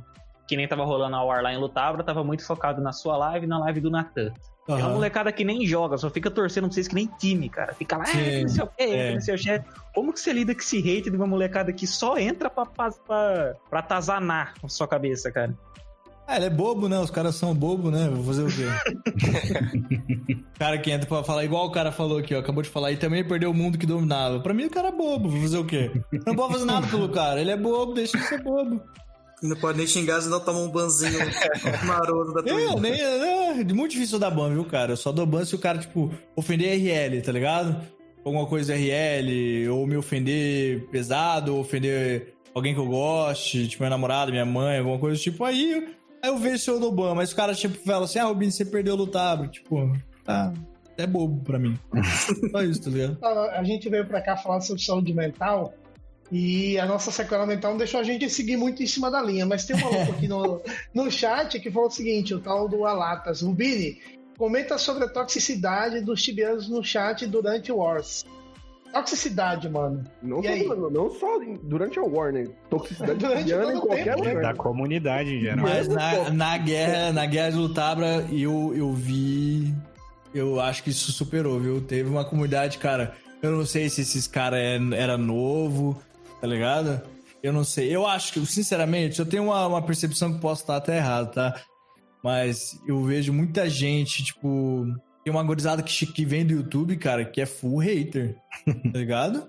[0.52, 3.58] que nem tava rolando a Warline Lutabra, tava muito focado na sua live e na
[3.60, 4.34] live do Natan.
[4.68, 7.74] É uma molecada que nem joga, só fica torcendo pra vocês que nem time, cara.
[7.74, 9.08] Fica lá, Sim, é, que não sei o quê, é.
[9.08, 9.64] que não sei o quê.
[9.96, 12.92] Como que você lida com esse hate de uma molecada que só entra pra, pra,
[12.92, 15.58] pra, pra atazanar a sua cabeça, cara?
[16.28, 17.00] Ah, ele é bobo, né?
[17.00, 18.10] Os caras são bobo, né?
[18.10, 20.36] Vou fazer o quê?
[20.36, 22.40] o cara que entra pra falar igual o cara falou aqui, ó.
[22.40, 24.42] Acabou de falar, e também perdeu o mundo que dominava.
[24.42, 25.30] Pra mim, o cara é bobo.
[25.30, 25.92] Vou fazer o quê?
[26.26, 27.40] Não pode fazer nada pelo cara.
[27.40, 28.82] Ele é bobo, deixa ele ser bobo.
[29.41, 31.17] Não pode nem xingar, senão toma um banzinho
[31.86, 34.91] maroto da tua nem, é muito difícil eu dar ban, viu, cara?
[34.91, 37.82] Eu só dou ban se o cara, tipo, ofender RL, tá ligado?
[38.23, 43.89] Alguma coisa RL, ou me ofender pesado, ou ofender alguém que eu goste, tipo, minha
[43.89, 45.43] namorada, minha mãe, alguma coisa tipo.
[45.43, 45.88] Aí,
[46.21, 48.51] aí eu vejo se eu dou ban, mas o cara, tipo, fala assim, ah, Rubinho,
[48.51, 49.47] você perdeu o lutável.
[49.47, 49.91] Tipo,
[50.23, 50.54] tá,
[50.97, 51.80] é bobo pra mim.
[52.51, 53.17] Só isso, tá ligado?
[53.23, 55.73] A a gente veio pra cá falar sobre saúde mental
[56.32, 59.46] e a nossa sequela mental não deixou a gente seguir muito em cima da linha.
[59.46, 60.62] Mas tem um maluco aqui no,
[60.94, 63.41] no chat que falou o seguinte: o tal do Alatas.
[63.41, 64.00] Rubini,
[64.38, 68.26] comenta sobre a toxicidade dos tibianos no chat durante o Wars.
[68.94, 70.04] Toxicidade, mano.
[70.22, 70.67] Não E só, aí?
[70.67, 72.50] mano, não só durante a Warner.
[72.70, 74.34] Toxicidade Durante em o qualquer tempo, né?
[74.34, 74.54] lugar.
[74.54, 75.63] Da comunidade em geral.
[75.65, 79.74] Mas na, na guerra, na guerra de Lutabra, eu, eu vi.
[80.34, 81.82] Eu acho que isso superou, viu?
[81.82, 83.15] Teve uma comunidade, cara.
[83.41, 85.98] Eu não sei se esses caras é- era novo,
[86.41, 87.01] tá ligado?
[87.41, 87.95] Eu não sei.
[87.95, 91.62] Eu acho que, sinceramente, eu tenho uma, uma percepção que posso estar até errado, tá?
[92.23, 94.86] Mas eu vejo muita gente, tipo.
[95.23, 99.47] Tem uma gorizada que, que vem do YouTube, cara, que é full hater, tá ligado?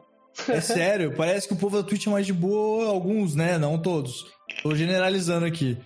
[0.48, 3.58] É sério, parece que o povo da Twitch é mais de boa, alguns, né?
[3.58, 4.26] Não todos.
[4.62, 5.78] Tô generalizando aqui.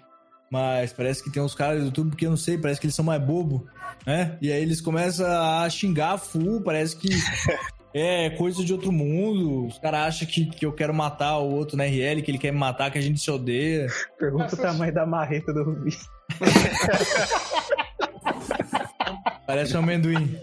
[0.51, 2.95] Mas parece que tem uns caras do YouTube que eu não sei, parece que eles
[2.95, 3.66] são mais bobo,
[4.07, 4.38] né?
[4.40, 7.09] E aí eles começam a xingar full, parece que
[7.99, 9.67] é coisa de outro mundo.
[9.67, 12.53] Os caras acham que, que eu quero matar o outro na RL, que ele quer
[12.53, 13.87] me matar, que a gente se odeia.
[14.19, 15.97] Pergunta o tamanho da marreta do Rubi.
[19.47, 20.39] Parece um amendoim.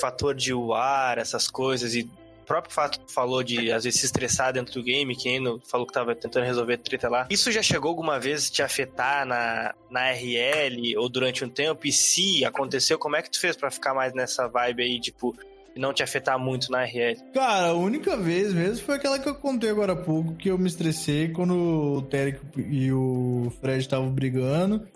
[0.00, 2.10] fator de UAR, essas coisas, e
[2.50, 5.92] próprio fato falou de às vezes se estressar dentro do game, que ainda falou que
[5.92, 7.28] tava tentando resolver treta lá.
[7.30, 11.86] Isso já chegou alguma vez te afetar na, na RL ou durante um tempo?
[11.86, 15.32] E se aconteceu, como é que tu fez pra ficar mais nessa vibe aí, tipo,
[15.76, 17.16] e não te afetar muito na RL?
[17.32, 20.58] Cara, a única vez mesmo foi aquela que eu contei agora há pouco, que eu
[20.58, 24.88] me estressei quando o Terek e o Fred estavam brigando.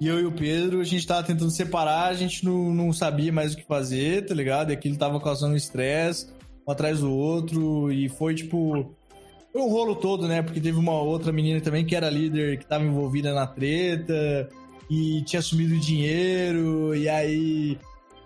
[0.00, 3.32] E eu e o Pedro, a gente tava tentando separar, a gente não, não sabia
[3.32, 4.70] mais o que fazer, tá ligado?
[4.70, 6.34] E aquilo tava causando estresse,
[6.66, 8.94] um atrás do outro, e foi tipo.
[9.52, 10.42] Foi um rolo todo, né?
[10.42, 14.48] Porque teve uma outra menina também que era líder, que tava envolvida na treta,
[14.90, 17.78] e tinha sumido dinheiro, e aí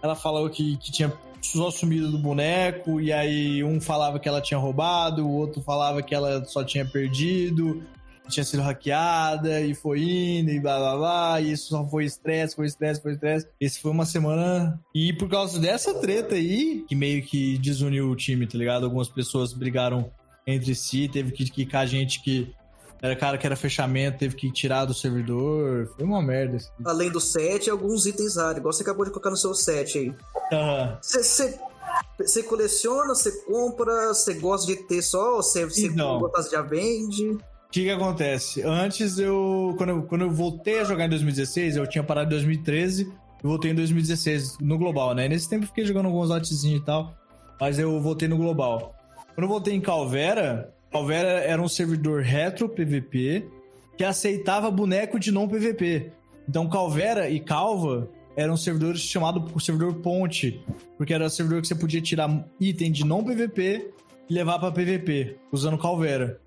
[0.03, 4.40] ela falou que, que tinha só sumido do boneco, e aí um falava que ela
[4.40, 7.83] tinha roubado, o outro falava que ela só tinha perdido,
[8.28, 12.54] tinha sido hackeada, e foi indo, e blá blá blá, e isso só foi estresse,
[12.54, 13.46] foi estresse, foi estresse.
[13.61, 14.80] Esse foi uma semana.
[14.94, 18.85] E por causa dessa treta aí, que meio que desuniu o time, tá ligado?
[18.85, 20.11] Algumas pessoas brigaram
[20.46, 22.52] entre si, teve que quicar gente que.
[23.02, 25.90] Era cara que era fechamento, teve que tirar do servidor.
[25.96, 26.59] Foi uma merda.
[26.59, 26.68] Assim.
[26.85, 30.14] Além do set, alguns itens raros, igual você acabou de colocar no seu set aí.
[31.00, 31.59] Você- Você
[32.18, 36.30] você coleciona, você compra, você gosta de ter só, você, você Então.
[36.52, 37.38] já vende.
[37.70, 38.64] O que que acontece?
[38.64, 40.02] Antes eu quando, eu.
[40.02, 43.09] quando eu voltei a jogar em 2016, eu tinha parado em 2013
[43.44, 45.28] e voltei em 2016 no global, né?
[45.28, 47.14] Nesse tempo eu fiquei jogando alguns lotezinhos e tal,
[47.61, 48.92] mas eu voltei no global.
[49.37, 53.46] Quando eu voltei em Calvera, Calvera era um servidor retro PVP
[53.96, 56.11] que aceitava boneco de não PVP.
[56.48, 60.61] Então Calvera e Calva eram servidores chamados por servidor ponte,
[60.98, 63.92] porque era servidor que você podia tirar item de não PVP
[64.28, 66.40] e levar pra PVP, usando Calvera.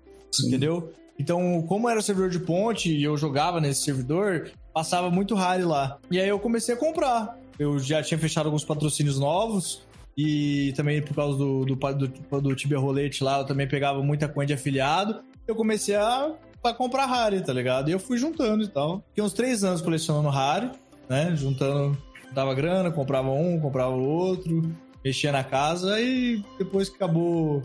[0.46, 0.92] Entendeu?
[1.18, 5.98] Então, como era servidor de ponte e eu jogava nesse servidor, passava muito raro lá.
[6.10, 7.38] E aí eu comecei a comprar.
[7.58, 9.82] Eu já tinha fechado alguns patrocínios novos.
[10.16, 14.28] E também por causa do, do, do, do Tibia Rolete lá, eu também pegava muita
[14.28, 15.22] coisa de afiliado.
[15.46, 17.88] Eu comecei a, a comprar Rare, tá ligado?
[17.88, 19.02] E eu fui juntando e tal.
[19.08, 20.70] Fiquei uns três anos colecionando Rare,
[21.08, 21.34] né?
[21.34, 21.98] Juntando,
[22.32, 24.62] dava grana, comprava um, comprava outro,
[25.04, 27.62] mexia na casa e depois que acabou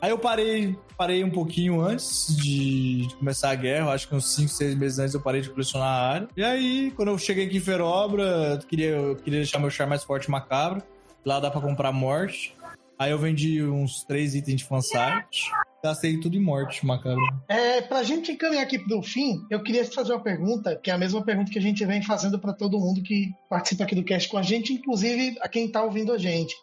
[0.00, 4.48] Aí eu parei, parei um pouquinho antes de, começar a guerra, acho que uns 5,
[4.48, 6.28] 6 meses antes eu parei de colecionar a área.
[6.36, 9.86] E aí, quando eu cheguei aqui em Ferobra, eu queria, eu queria deixar meu char
[9.86, 10.82] mais forte e macabro.
[11.24, 12.54] Lá dá pra comprar morte.
[12.98, 15.50] Aí eu vendi uns 3 itens de fansite.
[15.82, 17.22] Gastei tudo em morte, macabro.
[17.48, 20.98] É, pra gente encaminhar aqui pro fim, eu queria fazer uma pergunta, que é a
[20.98, 24.28] mesma pergunta que a gente vem fazendo pra todo mundo que participa aqui do cast
[24.28, 26.54] com a gente, inclusive a quem tá ouvindo a gente.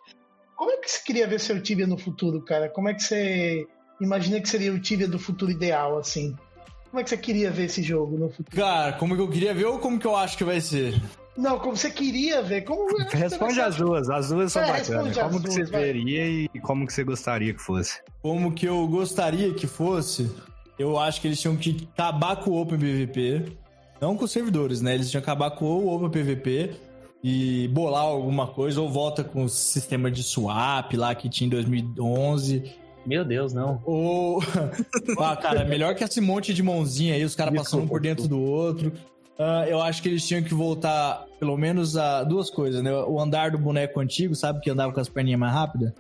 [0.58, 2.68] Como é que você queria ver seu Tibia no futuro, cara?
[2.68, 3.66] Como é que você
[4.02, 6.36] imagina que seria o Tibia do futuro ideal, assim?
[6.90, 8.58] Como é que você queria ver esse jogo no futuro?
[8.58, 11.00] Cara, como que eu queria ver ou como que eu acho que vai ser?
[11.38, 12.62] Não, como você queria ver?
[12.64, 15.16] Como Responde as duas, as duas são É, bacanas.
[15.16, 15.84] Como que você duas, vai.
[15.84, 18.02] veria e como que você gostaria que fosse?
[18.24, 20.32] Como que eu gostaria que fosse,
[20.80, 23.56] eu acho que eles tinham que acabar com o Open PVP.
[24.02, 24.96] Não com os servidores, né?
[24.96, 26.72] Eles tinham que acabar com o Open PVP
[27.24, 31.50] e bolar alguma coisa, ou volta com o sistema de swap lá que tinha em
[31.50, 32.64] 2011.
[33.06, 33.82] Meu Deus, não.
[33.86, 34.42] Ou.
[35.20, 38.28] ah, cara, melhor que esse monte de mãozinha aí, os caras passando um por dentro
[38.28, 38.92] do outro.
[39.40, 42.92] Ah, eu acho que eles tinham que voltar, pelo menos, a duas coisas, né?
[42.94, 44.60] O andar do boneco antigo, sabe?
[44.60, 45.94] Que andava com as perninhas mais rápidas.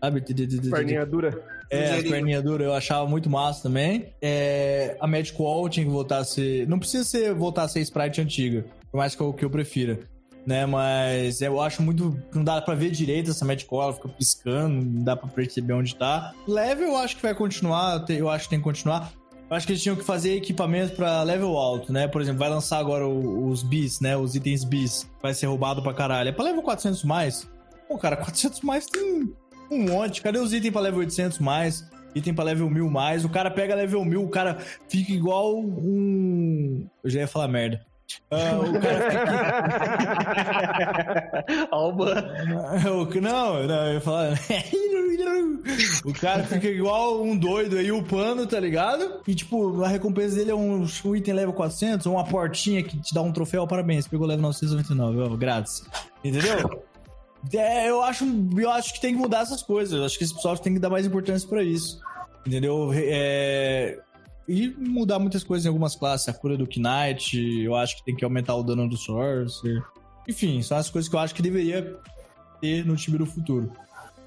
[0.00, 0.20] Sabe?
[0.20, 1.42] Perninha dura.
[1.70, 2.10] É, as Engenharia.
[2.10, 4.12] perninhas duras eu achava muito massa também.
[4.20, 6.68] É, a Magic Wall tinha que voltar a ser.
[6.68, 10.00] Não precisa ser, voltar a ser sprite antiga, por mais que eu, que eu prefira.
[10.44, 12.20] Né, mas eu acho muito.
[12.34, 16.34] Não dá pra ver direito essa ela fica piscando, não dá pra perceber onde tá.
[16.48, 19.12] Level eu acho que vai continuar, eu acho que tem que continuar.
[19.48, 22.08] Eu acho que eles tinham que fazer equipamentos pra level alto, né?
[22.08, 24.16] Por exemplo, vai lançar agora os bis, né?
[24.16, 25.08] Os itens bis.
[25.20, 26.30] Vai ser roubado pra caralho.
[26.30, 27.46] É pra level 400 mais?
[27.86, 29.30] Pô, cara, 400 mais tem
[29.70, 30.22] um monte.
[30.22, 31.86] Cadê os itens pra level 800 mais?
[32.14, 33.26] Item pra level 1000 mais.
[33.26, 34.56] O cara pega level 1000, o cara
[34.88, 36.86] fica igual um.
[37.04, 37.84] Eu já ia falar merda.
[38.30, 39.08] Ah, o cara
[41.92, 42.14] ban.
[43.08, 44.38] O- Não, não, eu ia falar.
[46.04, 49.20] O cara fica igual um doido aí, upando, tá ligado?
[49.26, 52.98] E, tipo, a recompensa dele é um, um item level 400, ou uma portinha que
[52.98, 53.66] te dá um troféu.
[53.66, 55.84] Parabéns, pegou level 999, ó, grátis.
[56.24, 56.82] Entendeu?
[57.54, 58.24] É, eu acho,
[58.56, 59.96] eu acho que tem que mudar essas coisas.
[59.98, 62.00] Eu acho que esse pessoal tem que dar mais importância pra isso.
[62.44, 62.90] Entendeu?
[62.94, 63.98] É,
[64.48, 66.28] E mudar muitas coisas em algumas classes.
[66.28, 69.82] A cura do Knight, eu acho que tem que aumentar o dano do Sorcerer.
[70.28, 71.98] Enfim, são as coisas que eu acho que deveria
[72.60, 73.72] ter no time do futuro.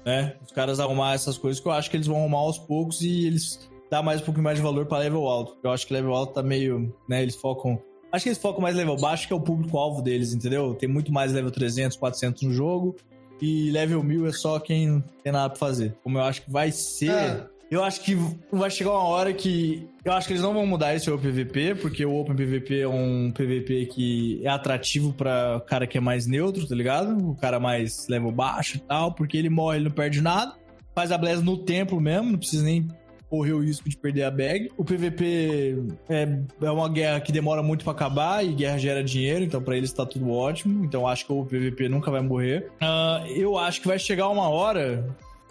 [0.04, 0.36] Né?
[0.44, 3.26] Os caras arrumar essas coisas que eu acho que eles vão arrumar aos poucos e
[3.26, 5.56] eles dar mais um pouquinho mais de valor pra level alto.
[5.62, 7.80] Eu acho que level alto tá meio, né, eles focam
[8.12, 10.74] Acho que eles focam mais level baixo, que é o público-alvo deles, entendeu?
[10.74, 12.96] Tem muito mais level 300, 400 no jogo.
[13.42, 15.94] E level 1000 é só quem tem nada pra fazer.
[16.02, 17.10] Como eu acho que vai ser.
[17.10, 17.46] É.
[17.70, 18.16] Eu acho que
[18.52, 19.88] vai chegar uma hora que.
[20.04, 22.88] Eu acho que eles não vão mudar esse Open PVP, porque o Open PVP é
[22.88, 27.30] um PVP que é atrativo pra cara que é mais neutro, tá ligado?
[27.30, 30.54] O cara mais level baixo e tal, porque ele morre, ele não perde nada.
[30.94, 32.88] Faz a Bless no templo mesmo, não precisa nem
[33.28, 34.70] correr o risco de perder a bag.
[34.76, 35.76] O PVP
[36.08, 39.76] é, é uma guerra que demora muito pra acabar e guerra gera dinheiro, então pra
[39.76, 40.84] eles tá tudo ótimo.
[40.84, 42.70] Então acho que o PVP nunca vai morrer.
[42.80, 45.04] Ah, eu acho que vai chegar uma hora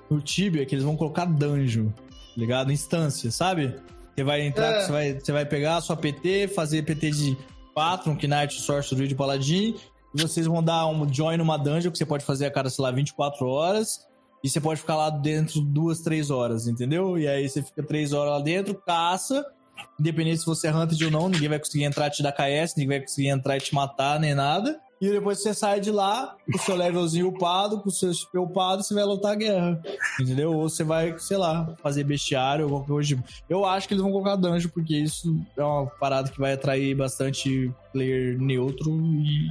[0.09, 2.03] no Tibia que eles vão colocar dungeon, tá
[2.37, 2.71] ligado?
[2.71, 3.75] Instância, sabe?
[4.15, 4.81] Você vai entrar, É.
[4.85, 7.37] você, vai, você vai pegar a sua PT, fazer PT de
[7.73, 9.75] 4, um Knight, Sorcerer, Druid e Paladin.
[10.15, 12.81] E vocês vão dar um join numa dungeon que você pode fazer a cada, sei
[12.83, 14.07] lá, 24 horas.
[14.41, 17.17] E você pode ficar lá dentro duas, três horas, entendeu?
[17.17, 19.43] E aí você fica três horas lá dentro, caça.
[19.99, 22.75] Independente se você é hunted ou não, ninguém vai conseguir entrar e te dar KS,
[22.77, 24.79] ninguém vai conseguir entrar e te matar, nem nada.
[25.01, 28.37] E depois você sai de lá, com o seu levelzinho upado, com o seu XP
[28.39, 29.81] upado, você vai lutar a guerra.
[30.19, 30.53] Entendeu?
[30.53, 33.07] Ou você vai, sei lá, fazer bestiário ou qualquer coisa.
[33.09, 33.23] tipo.
[33.49, 36.95] Eu acho que eles vão colocar dungeon, porque isso é uma parada que vai atrair
[36.95, 39.47] bastante player neutro e.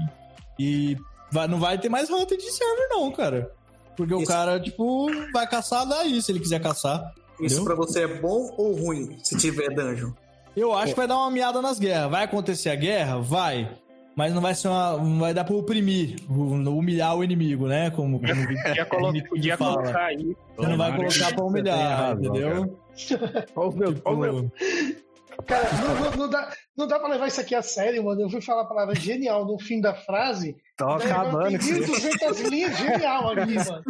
[0.58, 0.96] E
[1.30, 3.50] vai- não vai ter mais hunted de server, não, cara.
[3.96, 7.12] Porque o cara, tipo, vai caçar daí, se ele quiser caçar.
[7.40, 7.64] Isso Entendeu?
[7.64, 10.10] pra você é bom ou ruim, se tiver dungeon?
[10.56, 12.10] Eu acho que vai dar uma miada nas guerras.
[12.10, 13.20] Vai acontecer a guerra?
[13.20, 13.68] Vai.
[14.16, 14.96] Mas não vai ser uma.
[14.96, 17.90] Não vai dar pra oprimir, humilhar o inimigo, né?
[17.90, 19.76] Como, como o Podia, colo Vitor podia fala.
[19.82, 20.36] colocar aí.
[20.56, 22.78] Você não vai colocar pra você humilhar, razão, entendeu?
[23.56, 24.50] Olha os meus, olha os meus.
[25.46, 28.20] Cara, não, não- não dá, não dá pra levar isso aqui a sério, mano.
[28.22, 30.56] Eu fui falar a palavra genial no fim da frase.
[30.76, 31.92] Tô daí agora acabando com isso.
[31.92, 33.82] 1.200 linhas genial aqui, mano.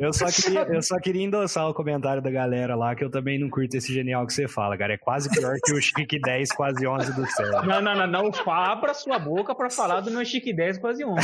[0.00, 3.38] Eu só, queria, eu só queria endossar o comentário da galera lá, que eu também
[3.38, 4.94] não curto esse genial que você fala, cara.
[4.94, 7.62] É quase pior que o Chique 10, quase 11 do céu.
[7.66, 8.32] Não, não, não, não.
[8.52, 11.20] Abra sua boca pra falar do meu Chique 10 quase 11.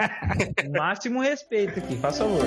[0.76, 2.42] Máximo respeito aqui, faz favor.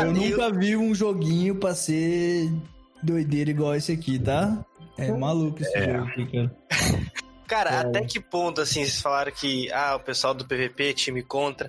[0.00, 2.50] Eu nunca vi um joguinho pra ser
[3.02, 4.64] doideira igual esse aqui, tá?
[4.98, 6.50] É maluco esse jogo aqui, cara.
[7.46, 11.68] Cara, até que ponto, assim, vocês falaram que, ah, o pessoal do PVP, time contra.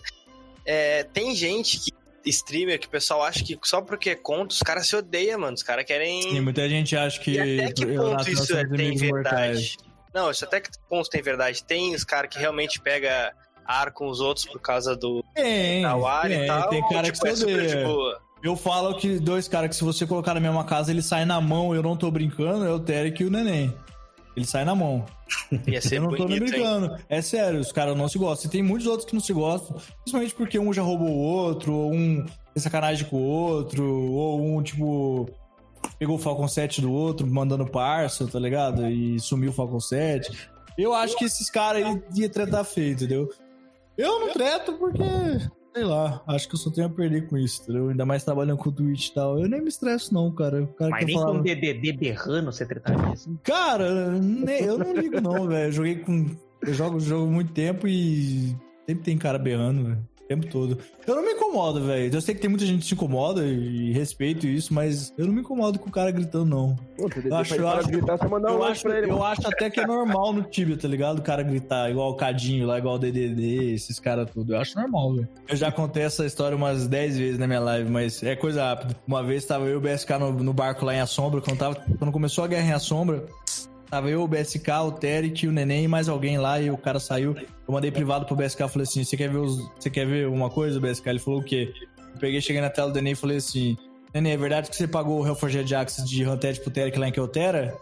[0.65, 1.91] É, tem gente que,
[2.29, 5.55] streamer, que o pessoal acha que só porque é contra, os caras se odeiam, mano.
[5.55, 6.21] Os caras querem.
[6.21, 7.31] Sim, muita gente acha que.
[7.31, 9.57] e até que eu ponto isso é- tem inimigos mortais.
[9.59, 9.77] verdade?
[10.13, 11.63] Não, isso até que ponto tem verdade.
[11.63, 13.33] Tem os caras que realmente pega
[13.65, 16.69] ar com os outros por causa do Tem, da tem, e tal.
[16.69, 17.75] tem ou, cara tipo, que é se super odeia.
[17.77, 18.21] de boa.
[18.43, 21.39] Eu falo que dois caras que se você colocar na mesma casa, ele sai na
[21.39, 23.73] mão, eu não tô brincando, é o Terek e o Neném.
[24.35, 25.05] Ele sai na mão.
[25.65, 26.49] Ia ser eu não tô nem bonito, hein?
[26.49, 26.97] brincando.
[27.07, 28.49] É sério, os caras não se gostam.
[28.49, 29.77] E tem muitos outros que não se gostam.
[30.01, 34.57] Principalmente porque um já roubou o outro, ou um tem sacanagem com o outro, ou
[34.57, 35.29] um, tipo,
[35.97, 38.89] pegou o Falcon 7 do outro, mandando parça, tá ligado?
[38.89, 40.49] E sumiu o Falcon 7.
[40.77, 43.29] Eu acho que esses caras aí iam tretar feio, entendeu?
[43.97, 45.03] Eu não treto porque,
[45.73, 47.89] sei lá, acho que eu só tenho a perder com isso, entendeu?
[47.89, 49.39] Ainda mais trabalhando com o Twitch e tal.
[49.39, 50.63] Eu nem me estresso, não, cara.
[50.63, 51.39] O cara Mas nem com falava...
[51.39, 53.37] um DDD berrando você tretaria assim.
[53.43, 55.71] Cara, ne- eu não ligo não, velho.
[55.71, 56.27] Joguei com.
[56.61, 58.55] Eu jogo jogo há muito tempo e
[58.85, 60.07] sempre tem cara berrando, velho.
[60.23, 60.77] O tempo todo.
[61.05, 62.13] Eu não me incomodo, velho.
[62.13, 65.33] Eu sei que tem muita gente que se incomoda e respeito isso, mas eu não
[65.33, 66.75] me incomodo com o cara gritando, não.
[66.97, 69.07] Pô, você Eu acho- eu acho- gritar, você mandar um Eu acho, pra ele.
[69.07, 69.23] eu mano.
[69.25, 71.19] acho até que é normal no Tibia, tá ligado?
[71.19, 74.53] O cara gritar, igual o Cadinho lá, igual o DDD, esses caras tudo.
[74.55, 75.27] Eu acho normal, velho.
[75.49, 78.95] Eu já contei essa história umas 10 vezes na minha live, mas é coisa rápida.
[79.05, 81.75] Uma vez tava eu e o BSK no, no barco lá em Assombra, quando, tava,
[81.99, 83.25] quando começou a guerra em Assombra,
[83.93, 86.99] tava eu, o BSK, o Terik, o Neném e mais alguém lá, e o cara
[86.99, 87.35] saiu.
[87.35, 90.49] Eu mandei privado pro BSK, falei assim, você quer ver os, você quer ver uma
[90.49, 91.07] coisa, BSK?
[91.07, 91.71] Ele falou o quê?
[92.15, 93.77] Eu peguei, cheguei na tela do Neném e falei assim,
[94.11, 97.11] Neném, é verdade que você pagou o Reforged Access de Hunted pro Terik lá em
[97.11, 97.77] Keltera?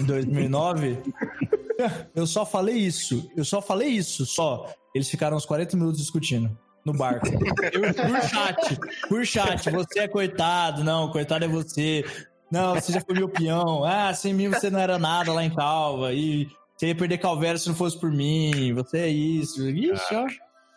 [0.00, 0.98] Em 2009?
[2.14, 3.28] Eu só falei isso.
[3.36, 4.72] Eu só falei isso, só.
[4.94, 7.26] Eles ficaram uns 40 minutos discutindo no barco.
[7.72, 8.80] Eu, por chat.
[9.08, 9.70] Por chat.
[9.70, 10.84] Você é coitado.
[10.84, 12.04] Não, coitado é você.
[12.50, 13.84] Não, você já foi meu peão.
[13.84, 16.12] Ah, sem mim você não era nada lá em Calva.
[16.12, 18.72] E Você ia perder Calvério se não fosse por mim.
[18.74, 19.68] Você é isso.
[19.68, 20.26] Ixi, ó.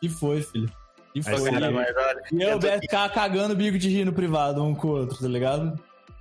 [0.02, 0.70] E foi, filho.
[1.16, 1.52] E Mas, foi.
[1.52, 4.04] Cara, mas olha, E eu, eu tô Beto, aqui- ficava cagando o bico de rir
[4.06, 5.68] no privado, um com o outro, tá ligado?
[5.68, 5.76] eu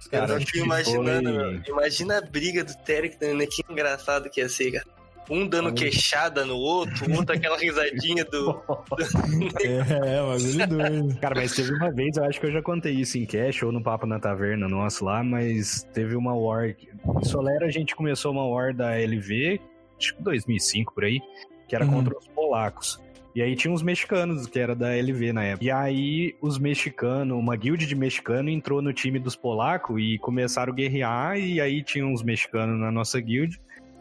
[0.05, 3.47] tô Cara, aqui imaginando, foi- meu, imagina a briga do Terry e né?
[3.47, 4.87] Que engraçado que ia ser, cara.
[5.31, 8.61] Um dando queixada no outro, o outro aquela risadinha do.
[9.65, 11.21] É, é, bagulho doido.
[11.21, 13.73] Cara, mas teve uma vez, eu acho que eu já contei isso em cash ou
[13.73, 16.69] no Papo na Taverna nosso lá, mas teve uma war.
[16.69, 19.61] Em Solera a gente começou uma war da LV,
[19.99, 21.21] acho que 2005 por aí,
[21.69, 21.93] que era Uhum.
[21.93, 23.01] contra os polacos.
[23.35, 25.65] E aí tinha uns mexicanos, que era da LV na época.
[25.65, 30.71] E aí os mexicanos, uma guild de mexicano entrou no time dos polacos e começaram
[30.73, 33.59] a guerrear, e aí tinha uns mexicanos na nossa guild.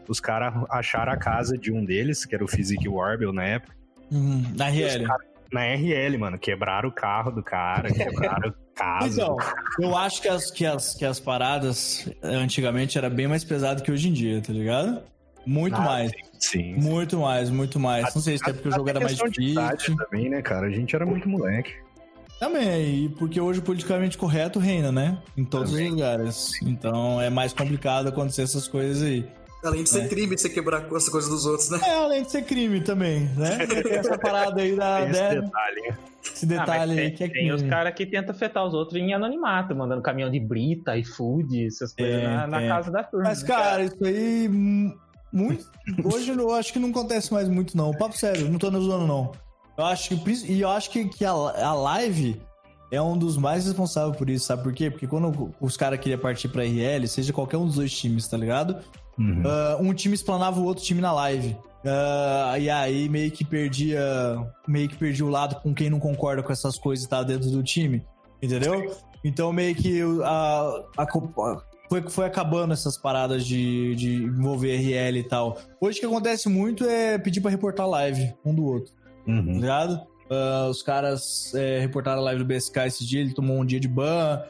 [0.08, 3.74] Os caras acharam a casa de um deles, que era o Physique Warbel na época.
[4.10, 5.06] Uhum, na RL.
[5.52, 9.22] Na RL, mano, quebraram o carro do cara, quebraram casa.
[9.22, 9.36] Então,
[9.78, 13.82] eu acho que as, que, as, que as paradas eh, antigamente era bem mais pesado
[13.82, 15.02] que hoje em dia, tá ligado?
[15.44, 16.10] Muito Ah, mais.
[16.38, 16.74] Sim.
[16.74, 18.14] Muito mais, muito mais.
[18.14, 19.96] Não sei se é porque o jogo era mais difícil.
[19.96, 20.66] também, né, cara?
[20.66, 21.72] A gente era muito moleque.
[22.40, 25.18] Também, e porque hoje o politicamente correto reina, né?
[25.36, 26.50] Em todos os lugares.
[26.62, 29.24] Então é mais complicado acontecer essas coisas aí.
[29.62, 30.08] Além de ser É.
[30.08, 31.78] crime você quebrar essa coisa dos outros, né?
[31.84, 33.64] É, além de ser crime também, né?
[33.66, 35.02] Tem essa parada aí da.
[35.02, 35.28] Tem esse né?
[35.40, 35.94] detalhe.
[36.24, 37.70] Esse Ah, detalhe tem, aí que é tem os crime.
[37.70, 42.14] caras que tentam afetar os outros em anonimato, mandando caminhão de brita, iFood, essas coisas
[42.16, 43.28] Tem, na, na casa da turma.
[43.28, 44.48] Mas, cara, isso aí.
[44.48, 44.96] hum,
[45.32, 45.64] Muito.
[46.04, 47.92] Hoje eu acho que não acontece mais muito, não.
[47.92, 49.32] Papo sério, não tô zoando, não.
[49.78, 50.30] Eu acho que.
[50.52, 52.40] E eu acho que, que a, a live
[52.90, 54.90] é um dos mais responsáveis por isso, sabe por quê?
[54.90, 58.36] Porque quando os caras queriam partir pra RL, seja qualquer um dos dois times, tá
[58.36, 58.76] ligado?
[59.18, 59.42] Uhum.
[59.44, 61.56] Ah, um time explanava o outro time na live.
[61.84, 64.00] Ah, e aí meio que perdia.
[64.66, 67.50] Meio que perdia o lado com quem não concorda com essas coisas e tá dentro
[67.50, 68.04] do time.
[68.40, 68.94] Entendeu?
[69.24, 75.18] Então meio que a, a, a- foi, foi acabando essas paradas de, de envolver RL
[75.18, 75.58] e tal.
[75.80, 79.60] Hoje o que acontece muito é pedir pra reportar live um do outro, tá Uhum.
[79.60, 80.00] ligado?
[80.30, 83.78] Ah, os caras é, reportaram a live do BSK esse dia, ele tomou um dia
[83.78, 84.40] de ban.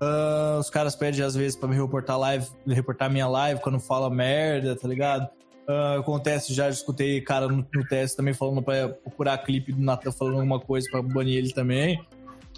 [0.00, 4.10] Ah, os caras pedem às vezes pra me reportar live, reportar minha live quando fala
[4.10, 5.28] merda, tá ligado?
[5.68, 10.10] Ah, acontece, já escutei cara no, no teste também falando pra procurar clipe do Natan
[10.12, 12.00] falando alguma coisa pra banir ele também.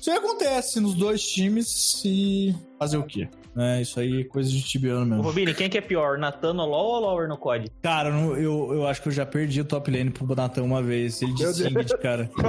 [0.01, 3.29] Isso acontece nos dois times e fazer o quê?
[3.57, 5.23] É, isso aí é coisa de tibiano Ô, mesmo.
[5.23, 7.71] Robini, quem que é pior, Natan no LoL ou Lower no COD?
[7.83, 11.21] Cara, eu, eu, acho que eu já perdi o top lane pro Natan uma vez.
[11.21, 12.31] Ele de Singed, cara.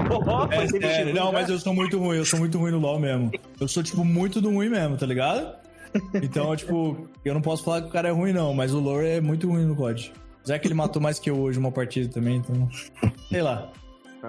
[0.52, 3.32] É sério, não, mas eu sou muito ruim, eu sou muito ruim no LoL mesmo.
[3.60, 5.56] Eu sou, tipo, muito do ruim mesmo, tá ligado?
[6.16, 9.08] Então, tipo, eu não posso falar que o cara é ruim, não, mas o lore
[9.08, 10.12] é muito ruim no COD.
[10.46, 12.70] Já que ele matou mais que eu hoje uma partida também, então.
[13.30, 13.72] Sei lá.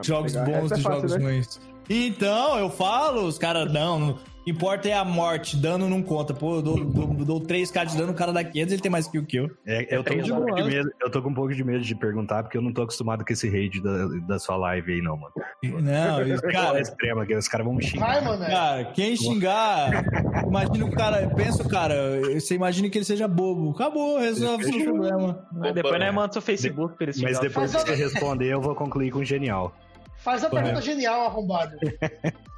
[0.03, 1.25] Jogos bons é e fácil, jogos né?
[1.25, 1.61] ruins.
[1.89, 4.19] Então, eu falo, os caras, não, não.
[4.47, 6.35] Importa é a morte, dano não conta.
[6.35, 9.09] Pô, eu dou, dou, dou 3k de dano, o cara dá 500, ele tem mais
[9.09, 9.51] kill que eu.
[9.67, 11.65] É, eu, tô com um de pouco de medo, eu tô com um pouco de
[11.65, 14.93] medo de perguntar, porque eu não tô acostumado com esse raid da, da sua live
[14.93, 15.33] aí, não, mano.
[15.63, 18.07] Não, isso, Cara, cara, extrema, que os caras vão xingar.
[18.07, 18.45] Vai, mano.
[18.45, 18.51] é.
[18.51, 20.05] Cara, quem xingar,
[20.47, 21.95] imagina o cara, pensa o cara,
[22.35, 23.71] você imagina que ele seja bobo.
[23.71, 25.47] Acabou, resolve o seu problema.
[25.53, 27.49] Mas Depois nós manda seu Facebook pra eles Mas xingar.
[27.49, 29.75] depois que Mas você responder, eu vou concluir com genial.
[30.19, 31.77] Faz a pergunta genial, arrombado.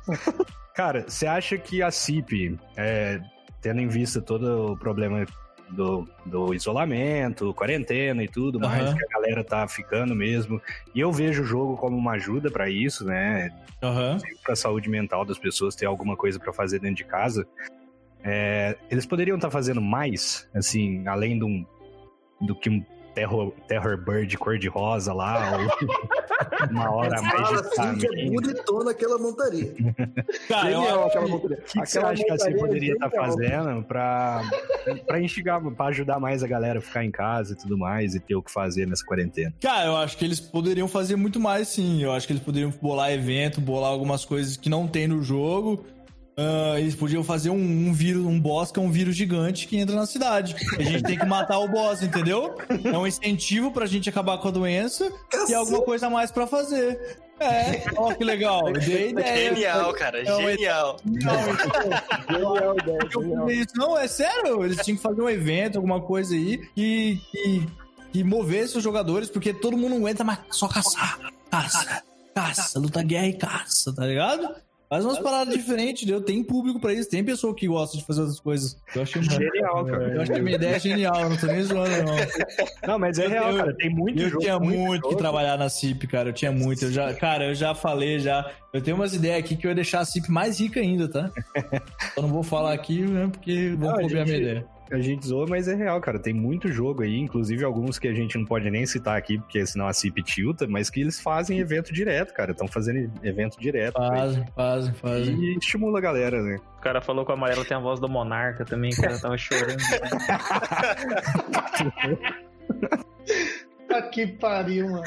[0.75, 3.21] Cara, você acha que a CIP, é,
[3.61, 5.25] tendo em vista todo o problema
[5.71, 8.97] do, do isolamento, quarentena e tudo mais, Aham.
[8.97, 10.61] que a galera tá ficando mesmo,
[10.95, 13.51] e eu vejo o jogo como uma ajuda pra isso, né?
[13.83, 14.19] Aham.
[14.45, 17.47] Pra saúde mental das pessoas ter alguma coisa pra fazer dentro de casa.
[18.23, 21.65] É, eles poderiam estar fazendo mais, assim, além de um,
[22.41, 22.85] do que um
[23.17, 28.91] terror, terror bird cor-de-rosa lá, ou uma hora a mais de assim que é bonitona
[28.91, 29.73] aquela montaria.
[30.47, 31.57] Cara, Genial aquela que- montaria.
[31.57, 33.25] O que, que você acha que a CIP montaria é poderia estar genial.
[33.65, 34.43] fazendo pra,
[35.07, 38.21] pra instigar, pra ajudar mais a galera a ficar em casa e tudo mais e
[38.21, 39.53] ter o que fazer nessa quarentena?
[39.63, 42.03] Cara, eu acho que eles poderiam fazer muito mais, sim.
[42.03, 45.85] Eu acho que eles poderiam bolar evento, bolar algumas coisas que não tem no jogo.
[46.39, 47.57] Ah, eles podiam fazer um,
[47.89, 50.55] um vírus, um boss que é um vírus gigante que entra na cidade.
[50.79, 52.55] A gente tem que matar o boss, entendeu?
[52.85, 55.11] É um incentivo pra gente acabar com a doença
[55.49, 57.19] e alguma coisa a mais pra fazer.
[57.41, 58.71] É, ó que legal.
[58.73, 59.55] Dei ideia.
[59.55, 60.97] Genial, cara, mas- genial.
[61.05, 63.41] Não, então, Genial ideia, eu genial.
[63.41, 63.69] falei isso.
[63.77, 64.65] Não, é sério.
[64.65, 67.67] Eles tinham que fazer um evento, alguma coisa aí, que, que,
[68.13, 71.19] que movesse os jogadores, porque todo mundo não aguenta mais só caçar.
[71.51, 72.03] Caça,
[72.35, 74.55] caça, luta guerra e caça, tá ligado?
[74.89, 76.21] Faz umas paradas diferentes, entendeu?
[76.21, 78.77] Tem público pra isso, tem pessoa que gosta de fazer outras coisas.
[78.95, 80.15] Eu achei Genial, cara.
[80.15, 82.89] Eu acho que a minha ideia é genial, não tô nem zoando, não.
[82.93, 83.75] Não, mas é Eu- real, eu- cara.
[83.75, 84.41] Tem muito Eu jogo.
[84.43, 85.17] tinha muito que jogo.
[85.17, 86.29] trabalhar na CIP, cara.
[86.29, 86.85] Eu tinha muito.
[86.85, 88.49] Eu já, cara, eu já falei já.
[88.73, 91.31] Eu tenho umas ideias aqui que eu ia deixar a CIP mais rica ainda, tá?
[92.17, 93.29] eu não vou falar aqui, né?
[93.33, 94.67] Porque vão copiar a minha ideia.
[94.91, 96.19] A gente zoa, mas é real, cara.
[96.19, 99.67] Tem muito jogo aí, inclusive alguns que a gente não pode nem citar aqui, porque
[99.67, 102.53] senão a CIP tilta, mas que eles fazem evento direto, cara.
[102.53, 103.95] Estão fazendo evento direto.
[103.95, 105.35] Fazem, fazem, fazem.
[105.35, 106.59] E estimula a galera, né?
[106.79, 109.37] O cara falou que o amarelo tem a voz do monarca também, que cara tava
[109.37, 109.83] chorando.
[113.91, 115.05] Ah, que pariu, mano.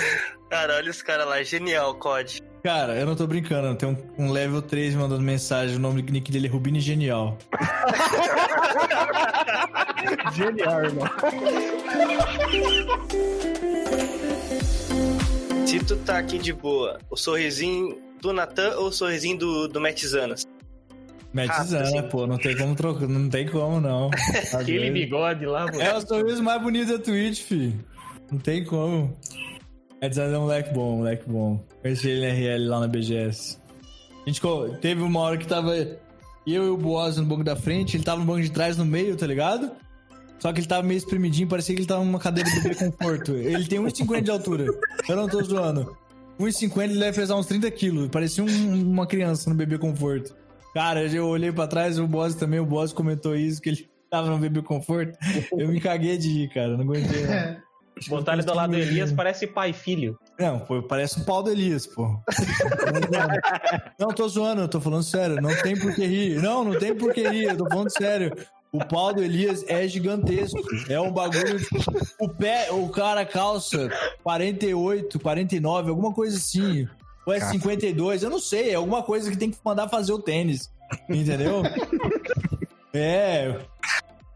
[0.49, 2.49] Cara, olha os caras lá, genial, COD.
[2.64, 3.74] Cara, eu não tô brincando.
[3.76, 5.78] Tem um, um level 3 mandando mensagem.
[5.78, 7.38] O nome do nick dele é Rubini Genial.
[10.36, 11.07] Genial, irmão.
[15.66, 19.80] Se tu tá aqui de boa, o sorrisinho do Natan ou o sorrisinho do, do
[19.80, 20.45] Metzanas?
[21.34, 22.01] Metizana, assim.
[22.10, 22.26] pô.
[22.26, 23.07] Não tem como trocar.
[23.07, 24.10] Não tem como, não.
[24.53, 25.82] Aquele bigode lá, mano.
[25.82, 27.76] É o sorriso mais bonito da Twitch, fi.
[28.32, 29.16] Não tem como.
[30.02, 31.64] Metizana é um moleque bom, moleque bom.
[31.82, 33.58] Conheci ele na RL lá na BGS.
[34.26, 34.41] A gente
[34.82, 35.97] teve uma hora que tava eu
[36.66, 39.16] e o Boaz no banco da frente, ele tava no banco de trás no meio,
[39.16, 39.72] tá ligado?
[40.39, 43.34] Só que ele tava meio espremidinho, parecia que ele tava numa cadeira de bebê conforto.
[43.36, 44.66] Ele tem 1,50 de altura.
[45.10, 45.97] Eu não tô zoando.
[46.39, 48.08] 1,50 ele deve pesar uns 30 quilos.
[48.08, 50.34] Parecia um- uma criança no bebê conforto.
[50.74, 54.30] Cara, eu olhei pra trás, o Boss também, o Boss comentou isso, que ele tava
[54.30, 55.18] no bebê conforto.
[55.58, 56.78] Eu me caguei de rir, cara.
[56.78, 57.26] Não aguentei.
[57.26, 57.58] Não.
[58.08, 60.18] Botar ele do lado do Elias parece pai e filho.
[60.39, 62.20] Não, pô, parece um pau do Elias, pô.
[64.00, 65.41] Não, tô zoando, eu tô falando sério.
[65.41, 66.41] Não tem por que rir.
[66.41, 68.34] Não, não tem por que rir, eu tô falando sério.
[68.72, 70.62] O pau do Elias é gigantesco.
[70.88, 71.60] É um bagulho.
[72.20, 73.89] O pé, o cara calça
[74.24, 76.88] 48, 49, alguma coisa assim.
[77.26, 78.72] Ou é 52, eu não sei.
[78.72, 80.72] É alguma coisa que tem que mandar fazer o tênis.
[81.10, 81.64] Entendeu?
[82.93, 83.56] É.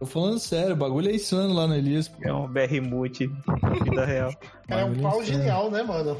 [0.03, 2.09] Tô falando sério, o bagulho é insano lá no Elias.
[2.09, 2.17] pô.
[2.27, 3.31] É um BR Mute,
[3.85, 4.33] vida real.
[4.67, 5.39] Cara, é um pau insano.
[5.39, 6.17] genial, né, mano?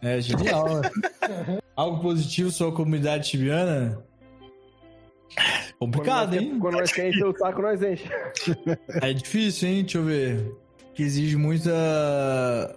[0.00, 0.80] É genial.
[0.80, 1.58] né?
[1.76, 4.02] Algo positivo sobre a comunidade tibiana?
[5.78, 6.58] Complicado, quando nós, hein?
[6.58, 8.08] Quando nós quer encher o saco, nós enche.
[9.02, 9.82] É difícil, hein?
[9.82, 10.56] Deixa eu ver.
[10.94, 12.74] Que exige muita.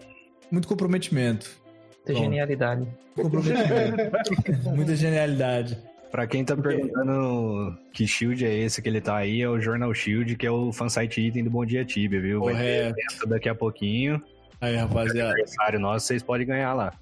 [0.52, 1.50] Muito comprometimento.
[1.96, 2.20] Muita Bom.
[2.26, 2.86] genialidade.
[3.16, 4.70] Comprometimento.
[4.76, 5.78] muita genialidade.
[6.12, 9.94] Pra quem tá perguntando que shield é esse que ele tá aí, é o Jornal
[9.94, 12.42] Shield, que é o fansite item do Bom Dia Tibia, viu?
[12.42, 13.00] Vai ter Correto.
[13.00, 14.22] evento daqui a pouquinho.
[14.60, 15.32] Aí, rapaziada.
[15.32, 16.94] Aniversário nosso, vocês podem ganhar lá.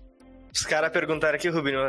[0.53, 1.79] Os caras perguntaram aqui, Rubinho.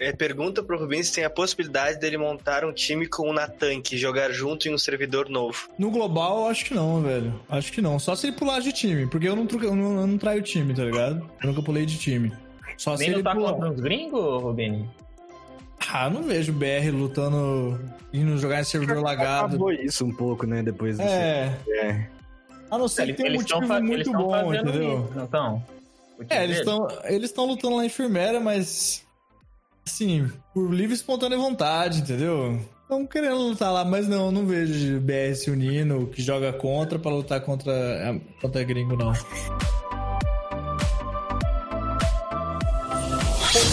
[0.00, 3.80] É, pergunta pro Rubinho se tem a possibilidade dele montar um time com o Natan,
[3.82, 5.68] que jogar junto em um servidor novo.
[5.76, 7.34] No global, eu acho que não, velho.
[7.48, 7.98] Acho que não.
[7.98, 9.08] Só se ele pular de time.
[9.08, 11.28] Porque eu não, truque- eu não, eu não traio time, tá ligado?
[11.42, 12.32] Eu nunca pulei de time.
[12.76, 13.52] Só se Nem ele lutar pular.
[13.54, 14.88] contra uns gringos, Rubini?
[15.90, 17.80] Ah, eu não vejo o BR lutando,
[18.12, 19.46] indo jogar em servidor lagado.
[19.46, 20.62] Acabou isso um pouco, né?
[20.62, 21.58] Depois do É.
[21.68, 22.06] É.
[22.70, 25.04] A não ser que tenha um tão motivo eles muito tão bom, entendeu?
[25.04, 25.64] isso, não tão?
[26.18, 29.04] O time É, eles estão eles lutando lá em enfermeira, mas
[29.86, 32.60] assim, por livre e espontânea vontade, entendeu?
[32.82, 37.10] Estão querendo lutar lá, mas não, não vejo BR se unindo, que joga contra pra
[37.10, 39.12] lutar contra contra gringo não.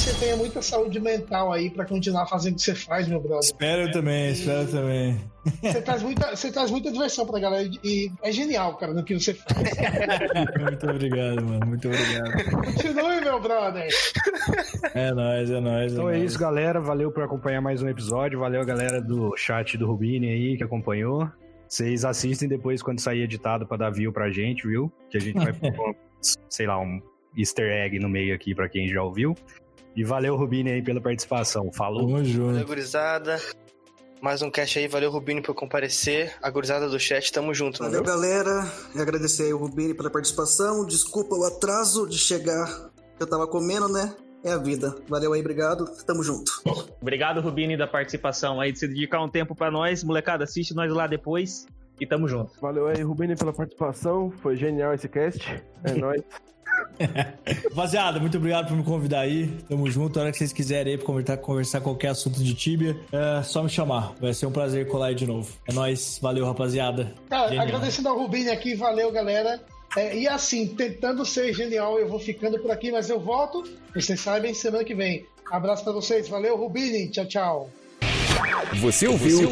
[0.06, 3.40] Você tenha muita saúde mental aí pra continuar fazendo o que você faz, meu brother.
[3.40, 5.20] Espero também, espero também.
[5.64, 9.18] Você traz muita, você traz muita diversão pra galera e é genial, cara, no que
[9.18, 9.58] você faz.
[10.62, 12.66] muito obrigado, mano, muito obrigado.
[12.66, 13.88] Continue, meu brother.
[14.94, 15.94] É nóis, é nóis.
[15.94, 16.32] Então é nóis.
[16.32, 16.80] isso, galera.
[16.80, 18.40] Valeu por acompanhar mais um episódio.
[18.40, 21.28] Valeu a galera do chat do Rubini aí que acompanhou.
[21.68, 24.92] Vocês assistem depois quando sair editado pra dar view pra gente, viu?
[25.10, 25.96] Que a gente vai pôr,
[26.48, 27.02] sei lá, um
[27.36, 29.36] easter egg no meio aqui pra quem já ouviu.
[29.96, 31.72] E valeu, Rubini, aí pela participação.
[31.72, 32.02] Falou.
[32.02, 32.66] Tamo Valeu, junto.
[32.68, 33.40] gurizada.
[34.22, 34.88] Mais um cast aí.
[34.88, 36.34] Valeu, Rubinho, por comparecer.
[36.42, 38.16] A gurizada do chat, tamo junto, Valeu, valeu?
[38.16, 38.72] galera.
[38.96, 40.86] E agradecer aí o Rubini pela participação.
[40.86, 42.90] Desculpa o atraso de chegar.
[43.20, 44.14] Eu tava comendo, né?
[44.44, 44.96] É a vida.
[45.08, 45.86] Valeu aí, obrigado.
[46.06, 46.52] Tamo junto.
[47.02, 50.04] Obrigado, Rubini, da participação aí, de se dedicar um tempo pra nós.
[50.04, 51.66] Molecada, assiste nós lá depois
[52.00, 52.52] e tamo junto.
[52.62, 54.30] Valeu aí, Rubini, pela participação.
[54.42, 55.64] Foi genial esse cast.
[55.84, 56.22] É nóis.
[57.70, 59.48] Rapaziada, muito obrigado por me convidar aí.
[59.68, 60.18] Tamo junto.
[60.20, 63.62] A hora que vocês quiserem aí pra conversar, conversar qualquer assunto de Tibia, é só
[63.64, 64.14] me chamar.
[64.20, 65.52] Vai ser um prazer colar aí de novo.
[65.68, 66.20] É nóis.
[66.22, 67.14] Valeu, rapaziada.
[67.30, 67.66] Cara, Genial.
[67.66, 69.62] agradecendo ao Rubinho aqui, valeu, galera.
[69.96, 73.64] É, e assim, tentando ser genial, eu vou ficando por aqui, mas eu volto,
[73.94, 75.26] vocês sabem, semana que vem.
[75.50, 77.70] Abraço pra vocês, valeu, Rubini, tchau, tchau.
[78.82, 79.52] Você ouviu?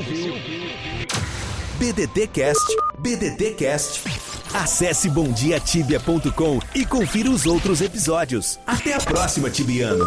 [1.80, 4.33] BDT Cast, BDT Cast.
[4.54, 8.60] Acesse bomdiatibia.com e confira os outros episódios.
[8.68, 10.06] Até a próxima, Tibiano.